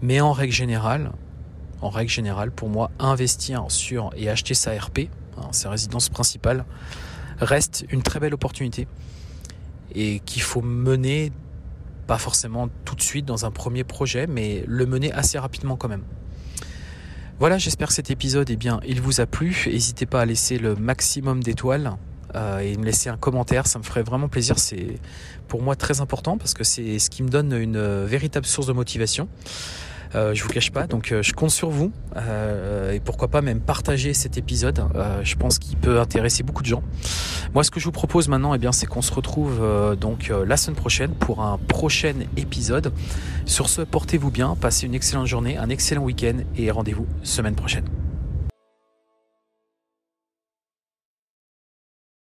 Mais 0.02 0.22
en 0.22 0.32
règle 0.32 0.54
générale, 0.54 1.12
en 1.82 1.90
règle 1.90 2.12
générale, 2.12 2.52
pour 2.52 2.70
moi, 2.70 2.90
investir 2.98 3.66
sur 3.68 4.12
et 4.16 4.30
acheter 4.30 4.54
sa 4.54 4.72
RP, 4.72 5.10
hein, 5.38 5.50
sa 5.52 5.70
résidence 5.70 6.10
principale, 6.10 6.66
reste 7.40 7.86
une 7.90 8.02
très 8.02 8.20
belle 8.20 8.34
opportunité 8.34 8.88
et 9.94 10.20
qu'il 10.20 10.42
faut 10.42 10.62
mener 10.62 11.32
pas 12.08 12.18
forcément 12.18 12.70
tout 12.86 12.96
de 12.96 13.02
suite 13.02 13.26
dans 13.26 13.46
un 13.46 13.52
premier 13.52 13.84
projet, 13.84 14.28
mais 14.28 14.64
le 14.68 14.86
mener 14.86 15.12
assez 15.12 15.38
rapidement 15.38 15.76
quand 15.76 15.90
même. 15.90 16.04
Voilà, 17.40 17.58
j'espère 17.58 17.90
que 17.90 17.94
cet 17.94 18.12
épisode, 18.12 18.50
eh 18.50 18.56
bien, 18.56 18.80
il 18.88 19.02
vous 19.02 19.20
a 19.20 19.26
plu. 19.26 19.66
N'hésitez 19.66 20.06
pas 20.06 20.22
à 20.22 20.26
laisser 20.26 20.58
le 20.58 20.76
maximum 20.76 21.44
d'étoiles 21.44 21.98
euh, 22.36 22.60
et 22.60 22.76
me 22.78 22.86
laisser 22.86 23.10
un 23.10 23.18
commentaire, 23.18 23.68
ça 23.68 23.80
me 23.80 23.84
ferait 23.84 24.04
vraiment 24.04 24.28
plaisir. 24.28 24.60
C'est 24.60 25.00
pour 25.48 25.62
moi 25.62 25.76
très 25.76 26.02
important 26.02 26.38
parce 26.38 26.54
que 26.54 26.64
c'est 26.64 27.00
ce 27.00 27.10
qui 27.10 27.24
me 27.24 27.30
donne 27.30 27.54
une 27.54 28.06
véritable 28.06 28.46
source 28.46 28.68
de 28.68 28.74
motivation. 28.74 29.28
Euh, 30.16 30.34
je 30.34 30.44
vous 30.44 30.50
cache 30.50 30.72
pas, 30.72 30.88
donc 30.88 31.12
euh, 31.12 31.22
je 31.22 31.34
compte 31.34 31.50
sur 31.50 31.70
vous 31.70 31.92
euh, 32.16 32.94
et 32.94 33.00
pourquoi 33.02 33.28
pas 33.28 33.42
même 33.42 33.60
partager 33.60 34.14
cet 34.14 34.38
épisode. 34.38 34.84
je 35.24 35.36
pense 35.36 35.60
qu'il 35.60 35.78
peut 35.78 36.00
intéresser 36.00 36.44
beaucoup 36.44 36.62
de 36.62 36.68
gens. 36.68 36.84
Moi, 37.54 37.64
ce 37.64 37.72
que 37.72 37.80
je 37.80 37.86
vous 37.86 37.92
propose 37.92 38.28
maintenant, 38.28 38.54
eh 38.54 38.58
bien, 38.58 38.72
c'est 38.72 38.86
qu'on 38.86 39.02
se 39.02 39.14
retrouve 39.14 39.62
donc 40.00 40.32
la 40.46 40.58
semaine 40.58 40.76
prochaine 40.76 41.12
pour 41.12 41.42
un 41.42 41.58
prochain 41.58 42.14
épisode. 42.38 42.92
Sur 43.46 43.70
ce, 43.70 43.82
portez-vous 43.82 44.32
bien, 44.32 44.56
passez 44.60 44.86
une 44.86 44.96
excellente 44.96 45.28
journée, 45.28 45.58
un 45.58 45.70
excellent 45.70 46.04
week-end 46.04 46.38
et 46.58 46.72
rendez-vous 46.72 47.08
semaine 47.24 47.56
prochaine. 47.56 47.86